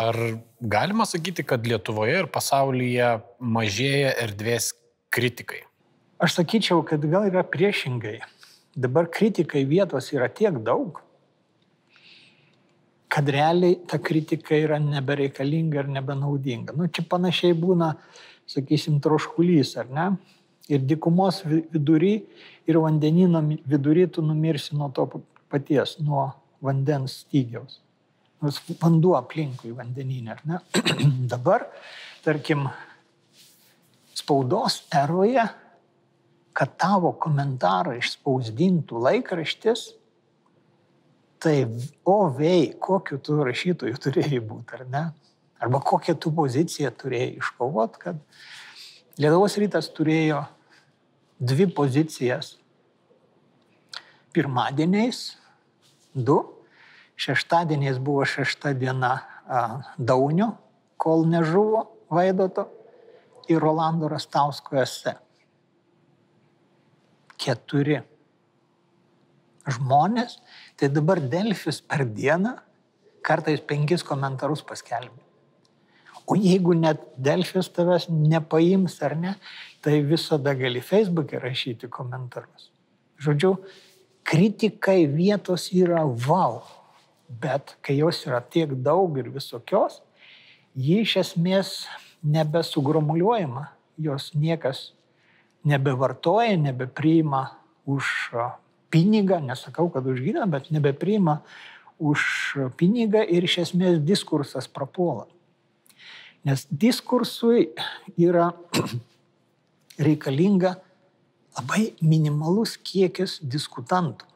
Ar 0.06 0.16
galima 0.60 1.06
sakyti, 1.08 1.44
kad 1.46 1.66
Lietuvoje 1.66 2.20
ir 2.22 2.30
pasaulyje 2.32 3.16
mažėja 3.40 4.12
erdvės 4.24 4.72
kritikai? 5.14 5.64
Aš 6.22 6.38
sakyčiau, 6.40 6.82
kad 6.86 7.02
gal 7.06 7.28
yra 7.30 7.44
priešingai. 7.46 8.18
Dabar 8.78 9.08
kritikai 9.10 9.64
vietos 9.66 10.10
yra 10.14 10.28
tiek 10.30 10.54
daug, 10.66 11.00
kad 13.08 13.28
realiai 13.32 13.78
ta 13.88 13.98
kritika 13.98 14.54
yra 14.54 14.78
nebereikalinga 14.82 15.82
ir 15.82 15.90
nebenaudinga. 15.94 16.76
Nu, 16.76 16.86
čia 16.92 17.06
panašiai 17.08 17.56
būna 17.56 17.94
sakysim, 18.48 18.98
troškulys, 19.04 19.74
ar 19.80 19.90
ne? 19.92 20.08
Ir 20.68 20.82
dikumos 20.84 21.42
vidury 21.46 22.18
ir 22.68 22.80
vandenino 22.82 23.40
vidury 23.68 24.06
tu 24.12 24.24
numirsi 24.24 24.76
nuo 24.76 24.90
to 24.92 25.06
paties, 25.48 25.96
nuo 26.04 26.28
vandens 26.64 27.22
stygiaus. 27.24 27.80
Nors 28.42 28.60
vanduo 28.78 29.16
aplinkui 29.18 29.72
vandeninė, 29.74 30.36
ar 30.36 30.42
ne? 30.46 30.60
Dabar, 31.32 31.66
tarkim, 32.24 32.68
spaudos 34.14 34.82
eroje, 34.94 35.46
kad 36.58 36.74
tavo 36.78 37.14
komentarą 37.22 37.94
išspausdintų 37.98 39.00
laikraštis, 39.06 39.92
tai 41.38 41.62
o 42.06 42.18
vei, 42.34 42.72
kokiu 42.82 43.20
tu 43.22 43.38
rašytoju 43.46 43.98
turėjai 44.02 44.40
būti, 44.42 44.78
ar 44.78 44.86
ne? 44.90 45.04
Arba 45.58 45.80
kokią 45.82 46.14
tu 46.22 46.30
poziciją 46.34 46.92
turėjai 46.94 47.38
iškovot, 47.40 47.98
kad 47.98 48.20
Lietuvos 49.18 49.56
rytas 49.58 49.88
turėjo 49.90 50.44
dvi 51.42 51.66
pozicijas. 51.74 52.52
Pirmadieniais 54.30 55.22
du, 56.14 56.38
šeštadieniais 57.18 57.98
buvo 57.98 58.22
šešta 58.28 58.76
diena 58.78 59.16
a, 59.18 59.62
Daunio, 59.98 60.52
kol 60.96 61.26
nežuvo 61.26 61.88
Vaidoto 62.14 62.68
ir 63.50 63.58
Rolando 63.58 64.06
Rastausko 64.12 64.78
ese. 64.78 65.16
Keturi 67.38 67.98
žmonės, 69.68 70.38
tai 70.78 70.88
dabar 70.94 71.20
Delfis 71.20 71.82
per 71.82 72.06
dieną 72.06 72.54
kartais 73.26 73.60
penkis 73.66 74.06
komentarus 74.06 74.62
paskelbė. 74.66 75.27
O 76.28 76.36
jeigu 76.36 76.74
net 76.76 77.00
Delfis 77.16 77.70
tavęs 77.72 78.08
nepaims 78.12 78.98
ar 79.02 79.14
ne, 79.16 79.34
tai 79.80 80.02
visada 80.04 80.52
gali 80.54 80.82
Facebook'e 80.84 81.40
rašyti 81.40 81.88
komentarus. 81.88 82.68
Žodžiu, 83.16 83.54
kritikai 84.28 85.06
vietos 85.08 85.70
yra 85.72 86.02
wow, 86.04 86.60
bet 87.28 87.78
kai 87.80 87.96
jos 88.02 88.20
yra 88.28 88.42
tiek 88.44 88.74
daug 88.84 89.16
ir 89.16 89.30
visokios, 89.32 90.02
ji 90.76 91.00
iš 91.06 91.16
esmės 91.22 91.72
nebesugromuliuojama, 92.20 93.70
jos 93.96 94.34
niekas 94.36 94.90
nebevartoja, 95.64 96.58
nebepriima 96.60 97.46
už 97.88 98.36
pinigą, 98.92 99.40
nesakau, 99.40 99.88
kad 99.88 100.04
už 100.04 100.20
gyną, 100.20 100.44
bet 100.50 100.68
nebepriima 100.68 101.40
už 101.98 102.20
pinigą 102.76 103.24
ir 103.24 103.48
iš 103.48 103.62
esmės 103.64 103.98
diskursas 104.04 104.68
prapuola. 104.68 105.24
Nes 106.46 106.66
diskursui 106.70 107.68
yra 108.20 108.52
reikalinga 110.06 110.76
labai 111.58 111.92
minimalus 112.00 112.76
kiekis 112.78 113.38
diskutantų. 113.42 114.26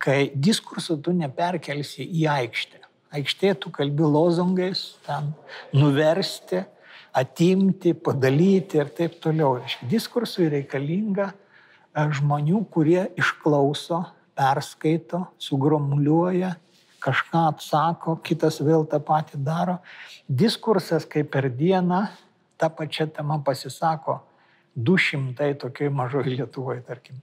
Kai 0.00 0.30
diskursą 0.32 0.96
tu 1.04 1.12
neperkelsi 1.12 2.06
į 2.06 2.24
aikštę. 2.32 2.78
Aikštėje 3.18 3.56
tu 3.60 3.72
kalbi 3.74 4.06
lozungais, 4.06 4.94
ten 5.04 5.32
nuversti, 5.76 6.62
atimti, 7.12 7.92
padalyti 7.92 8.78
ir 8.80 8.92
taip 8.96 9.18
toliau. 9.20 9.58
Diskursui 9.90 10.46
reikalinga 10.52 11.26
e, 11.32 12.06
žmonių, 12.16 12.62
kurie 12.72 13.02
išklauso, 13.18 14.04
perskaito, 14.38 15.24
sugromuliuoja, 15.42 16.54
kažką 17.00 17.46
atsako, 17.54 18.16
kitas 18.24 18.60
vėl 18.64 18.84
tą 18.88 19.00
patį 19.04 19.40
daro. 19.44 19.78
Diskursas, 20.28 21.06
kai 21.08 21.24
per 21.24 21.48
dieną 21.52 22.04
tą 22.60 22.68
pačią 22.76 23.08
temą 23.16 23.40
pasisako 23.44 24.20
200 24.76 25.54
tokiai 25.60 25.90
mažoje 25.90 26.36
Lietuvoje, 26.36 26.84
tarkim. 26.86 27.20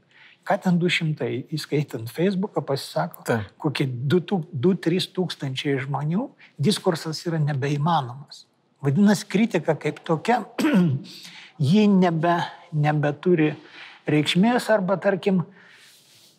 Ką 0.47 0.55
ten 0.63 0.77
200, 0.79 1.27
įskaitant 1.51 2.07
Facebooką, 2.07 2.63
pasisako, 2.63 3.23
Ta. 3.27 3.41
kokie 3.59 3.85
2-3 3.87 5.09
tūkstančiai 5.15 5.81
žmonių, 5.83 6.29
diskursas 6.57 7.19
yra 7.27 7.39
nebeįmanomas. 7.43 8.45
Vadinasi, 8.83 9.27
kritika 9.27 9.75
kaip 9.75 9.99
tokia, 10.07 10.45
ji 11.71 11.83
nebe, 11.91 12.37
nebeturi 12.71 13.51
reikšmės 14.07 14.69
arba, 14.71 14.95
tarkim, 15.03 15.43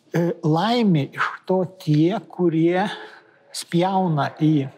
e, 0.09 0.31
laimė 0.41 1.05
iš 1.13 1.29
to 1.45 1.61
tie, 1.83 2.17
kurie 2.33 2.87
spjauna 3.55 4.29
į 4.43 4.69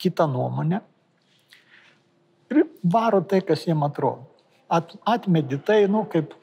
kitą 0.00 0.28
nuomonę 0.30 0.80
ir 2.50 2.64
varo 2.82 3.20
tai, 3.20 3.42
kas 3.44 3.66
jiem 3.66 3.82
atrodo. 3.86 4.26
At, 4.68 4.92
atmedi 5.08 5.58
tai, 5.64 5.86
nu, 5.88 6.04
kaip 6.10 6.34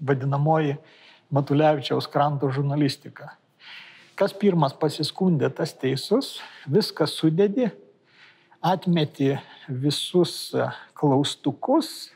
vadinamoji 0.00 0.76
Matulevičiaus 1.32 2.08
kranto 2.12 2.50
žurnalistika. 2.52 3.30
Kas 4.18 4.34
pirmas 4.36 4.74
pasiskundė, 4.76 5.48
tas 5.48 5.72
teisus, 5.72 6.34
viską 6.68 7.06
sudėdi 7.08 7.70
atmeti 8.62 9.32
visus 9.66 10.52
klaustukus 10.94 12.12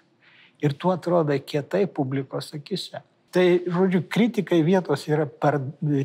ir 0.62 0.76
tu 0.76 0.92
atrodai 0.92 1.38
kietai 1.40 1.86
publikos 1.88 2.53
akise. 2.57 3.01
Tai, 3.32 3.47
žodžiu, 3.68 4.05
kritikai 4.09 4.61
vietos 4.64 5.05
yra 5.09 5.26
per 5.26 5.59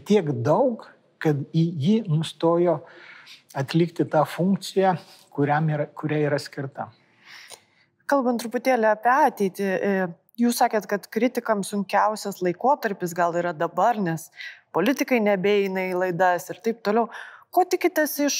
tiek 0.07 0.31
daug, 0.43 0.87
kad 1.21 1.41
į 1.55 1.65
jį 1.85 1.97
nustojo 2.09 2.79
atlikti 3.57 4.05
tą 4.09 4.23
funkciją, 4.27 4.95
yra, 5.35 5.87
kuria 5.97 6.23
yra 6.27 6.39
skirta. 6.41 6.89
Kalbant 8.11 8.41
truputėlį 8.43 8.89
apie 8.89 9.11
ateitį, 9.11 9.67
e, 9.67 10.07
jūs 10.41 10.59
sakėt, 10.59 10.87
kad 10.89 11.05
kritikams 11.11 11.71
sunkiausias 11.71 12.41
laikotarpis 12.43 13.13
gal 13.15 13.35
yra 13.39 13.53
dabar, 13.55 13.99
nes 13.99 14.29
politikai 14.75 15.21
nebeina 15.23 15.87
į 15.91 15.95
laidas 16.05 16.49
ir 16.51 16.59
taip 16.63 16.81
toliau. 16.83 17.07
Ko 17.51 17.65
tikitės 17.67 18.13
iš 18.23 18.35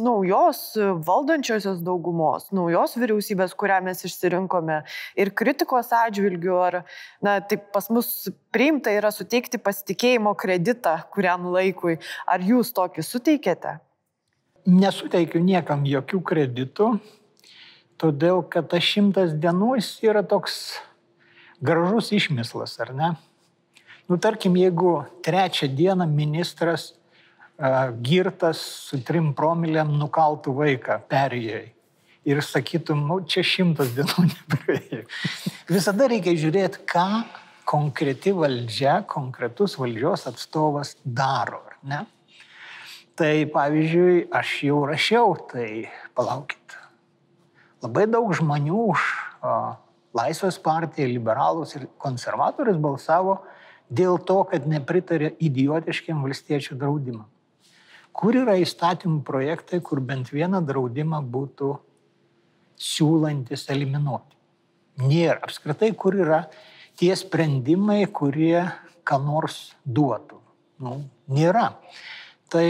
naujos 0.00 0.60
valdančiosios 1.04 1.82
daugumos, 1.84 2.46
naujos 2.56 2.94
vyriausybės, 2.96 3.52
kurią 3.60 3.82
mes 3.84 4.00
išsirinkome 4.08 4.78
ir 5.20 5.30
kritikos 5.36 5.92
atžvilgių, 5.92 6.54
ar, 6.56 6.78
na, 7.20 7.36
taip 7.44 7.68
pas 7.76 7.90
mus 7.92 8.30
priimta 8.56 8.94
yra 8.96 9.12
suteikti 9.12 9.60
pasitikėjimo 9.60 10.32
kreditą 10.40 10.96
kuriam 11.12 11.44
laikui, 11.52 11.98
ar 12.24 12.40
jūs 12.40 12.72
tokį 12.80 13.04
suteikėte? 13.04 13.76
Nesuteikiu 14.64 15.44
niekam 15.44 15.84
jokių 15.84 16.24
kreditų, 16.32 16.90
todėl 18.00 18.40
kad 18.48 18.72
tas 18.72 18.88
šimtas 18.96 19.36
dienų 19.36 19.74
jis 19.76 19.92
yra 20.08 20.24
toks 20.24 20.78
gražus 21.60 22.14
išmislas, 22.16 22.80
ar 22.80 22.96
ne? 22.96 23.14
Nu, 24.08 24.16
tarkim, 24.16 24.56
jeigu 24.56 25.02
trečią 25.20 25.68
dieną 25.68 26.08
ministras 26.08 26.94
girtas 28.04 28.60
su 28.90 29.00
trim 29.04 29.32
promilėm 29.34 29.94
nukaltų 29.96 30.52
vaiką 30.56 31.00
perėjai. 31.08 31.72
Ir 32.26 32.42
sakytum, 32.42 33.04
nu, 33.06 33.20
čia 33.22 33.44
šimtas 33.46 33.94
dienų 33.94 34.26
nepraėjo. 34.32 35.04
Visada 35.70 36.08
reikia 36.10 36.34
žiūrėti, 36.36 36.82
ką 36.90 37.22
konkreti 37.66 38.34
valdžia, 38.34 39.00
konkretus 39.08 39.76
valdžios 39.78 40.26
atstovas 40.28 40.96
daro. 41.04 41.62
Ne? 41.86 42.04
Tai 43.16 43.32
pavyzdžiui, 43.54 44.26
aš 44.34 44.52
jau 44.66 44.82
rašiau, 44.90 45.36
tai 45.48 45.86
palaukit. 46.18 46.76
Labai 47.84 48.04
daug 48.10 48.34
žmonių 48.36 48.82
už 48.90 49.06
o, 49.40 49.56
Laisvės 50.16 50.56
partiją, 50.60 51.06
liberalus 51.12 51.74
ir 51.76 51.86
konservatorius 52.00 52.78
balsavo 52.80 53.38
dėl 53.92 54.16
to, 54.28 54.38
kad 54.48 54.64
nepritarė 54.68 55.34
idiotiškiam 55.44 56.22
valstiečių 56.24 56.76
draudimam 56.80 57.26
kur 58.16 58.36
yra 58.40 58.56
įstatymų 58.62 59.20
projektai, 59.26 59.82
kur 59.84 60.00
bent 60.00 60.32
vieną 60.32 60.62
draudimą 60.64 61.20
būtų 61.32 61.74
siūlantis 62.80 63.66
eliminuoti. 63.72 64.36
Nėra. 65.04 65.42
Apskritai, 65.44 65.90
kur 65.92 66.16
yra 66.16 66.46
tie 66.96 67.12
sprendimai, 67.16 68.06
kurie 68.08 68.64
ką 69.06 69.18
nors 69.20 69.74
duotų. 69.84 70.40
Nu, 70.80 70.98
nėra. 71.32 71.70
Tai 72.52 72.66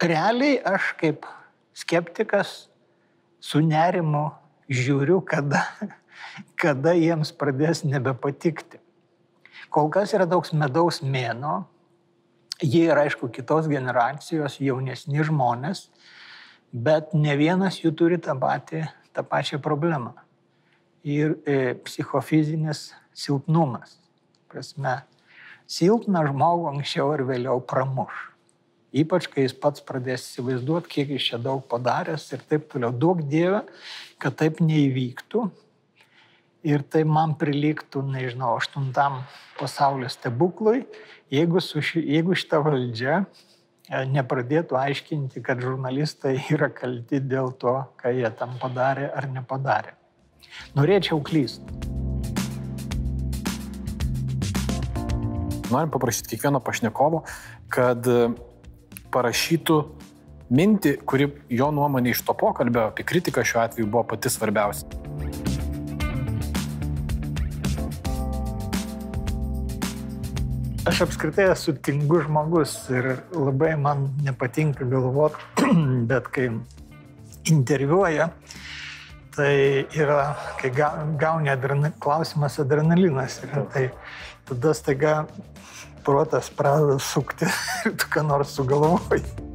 realiai 0.00 0.58
aš 0.68 0.92
kaip 1.00 1.24
skeptikas 1.76 2.68
su 3.40 3.62
nerimu 3.64 4.28
žiūriu, 4.68 5.22
kada, 5.24 5.64
kada 6.60 6.92
jiems 6.96 7.32
pradės 7.32 7.84
nebepatikti. 7.88 8.82
Kol 9.72 9.90
kas 9.92 10.14
yra 10.16 10.28
toks 10.28 10.54
medaus 10.56 11.00
mėno, 11.04 11.62
Jie 12.58 12.88
yra, 12.88 13.04
aišku, 13.06 13.28
kitos 13.30 13.68
generacijos, 13.70 14.56
jaunesni 14.58 15.22
žmonės, 15.22 15.84
bet 16.72 17.12
ne 17.14 17.36
vienas 17.38 17.78
jų 17.78 17.92
turi 17.94 18.18
tą, 18.18 18.34
patį, 18.40 18.82
tą 19.14 19.22
pačią 19.22 19.60
problemą. 19.62 20.16
Ir 21.06 21.36
e, 21.46 21.76
psichofizinis 21.86 22.88
silpnumas. 23.14 23.94
Prasme, 24.50 24.96
silpną 25.70 26.24
žmogų 26.32 26.66
anksčiau 26.72 27.12
ar 27.14 27.22
vėliau 27.28 27.62
pramuš. 27.62 28.26
Ypač, 28.96 29.28
kai 29.30 29.44
jis 29.44 29.54
pats 29.54 29.84
pradės 29.84 30.24
įsivaizduoti, 30.24 30.90
kiek 30.90 31.10
jis 31.14 31.30
čia 31.30 31.38
daug 31.44 31.62
padaręs 31.68 32.24
ir 32.32 32.42
taip 32.48 32.70
toliau. 32.72 32.90
Daug 32.90 33.20
dievė, 33.20 33.62
kad 34.18 34.38
taip 34.40 34.62
neįvyktų. 34.64 35.44
Ir 36.66 36.82
tai 36.82 37.04
man 37.06 37.36
priliktų, 37.38 38.00
nežinau, 38.02 38.56
aštuntam 38.58 39.20
pasaulio 39.60 40.08
stebuklui, 40.10 40.88
jeigu, 41.30 41.60
ši, 41.62 42.02
jeigu 42.02 42.34
šita 42.34 42.58
valdžia 42.64 43.20
e, 43.20 44.02
nepradėtų 44.10 44.74
aiškinti, 44.80 45.42
kad 45.46 45.62
žurnalistai 45.62 46.34
yra 46.50 46.66
kalti 46.74 47.22
dėl 47.22 47.52
to, 47.62 47.76
ką 48.02 48.10
jie 48.16 48.30
tam 48.40 48.58
padarė 48.58 49.06
ar 49.14 49.28
nepadarė. 49.30 49.94
Norėčiau 50.74 51.22
klysti. 51.22 51.62
Norim 55.70 55.92
paprašyti 55.94 56.34
kiekvieno 56.34 56.58
pašnekovo, 56.64 57.22
kad 57.70 58.02
e, 58.02 58.32
parašytų 59.14 59.78
mintį, 60.50 60.96
kuri 61.06 61.30
jo 61.54 61.70
nuomonė 61.70 62.16
iš 62.16 62.24
to 62.26 62.34
pokalbio 62.34 62.88
apie 62.88 63.06
kritiką 63.06 63.46
šiuo 63.46 63.62
atveju 63.68 63.92
buvo 63.92 64.08
pati 64.10 64.32
svarbiausia. 64.32 65.47
Aš 70.88 71.02
apskritai 71.04 71.50
esu 71.52 71.74
tingus 71.84 72.22
žmogus 72.24 72.70
ir 72.88 73.06
labai 73.36 73.74
man 73.76 74.06
nepatinka 74.24 74.86
galvot, 74.88 75.34
bet 76.08 76.30
kai 76.32 76.46
interviuoja, 77.52 78.30
tai 79.36 79.84
yra, 79.92 80.22
kai 80.56 80.70
gauni 80.72 81.52
adrenal, 81.52 81.92
klausimas 82.00 82.56
adrenalinas, 82.64 83.36
yra, 83.44 83.66
tai 83.74 83.84
tada 84.48 84.72
staiga 84.72 85.12
protas 86.08 86.48
pradeda 86.56 86.96
sukti 87.10 87.52
ir 87.84 87.92
tu 88.00 88.08
ką 88.08 88.24
nors 88.30 88.56
sugalvoji. 88.56 89.47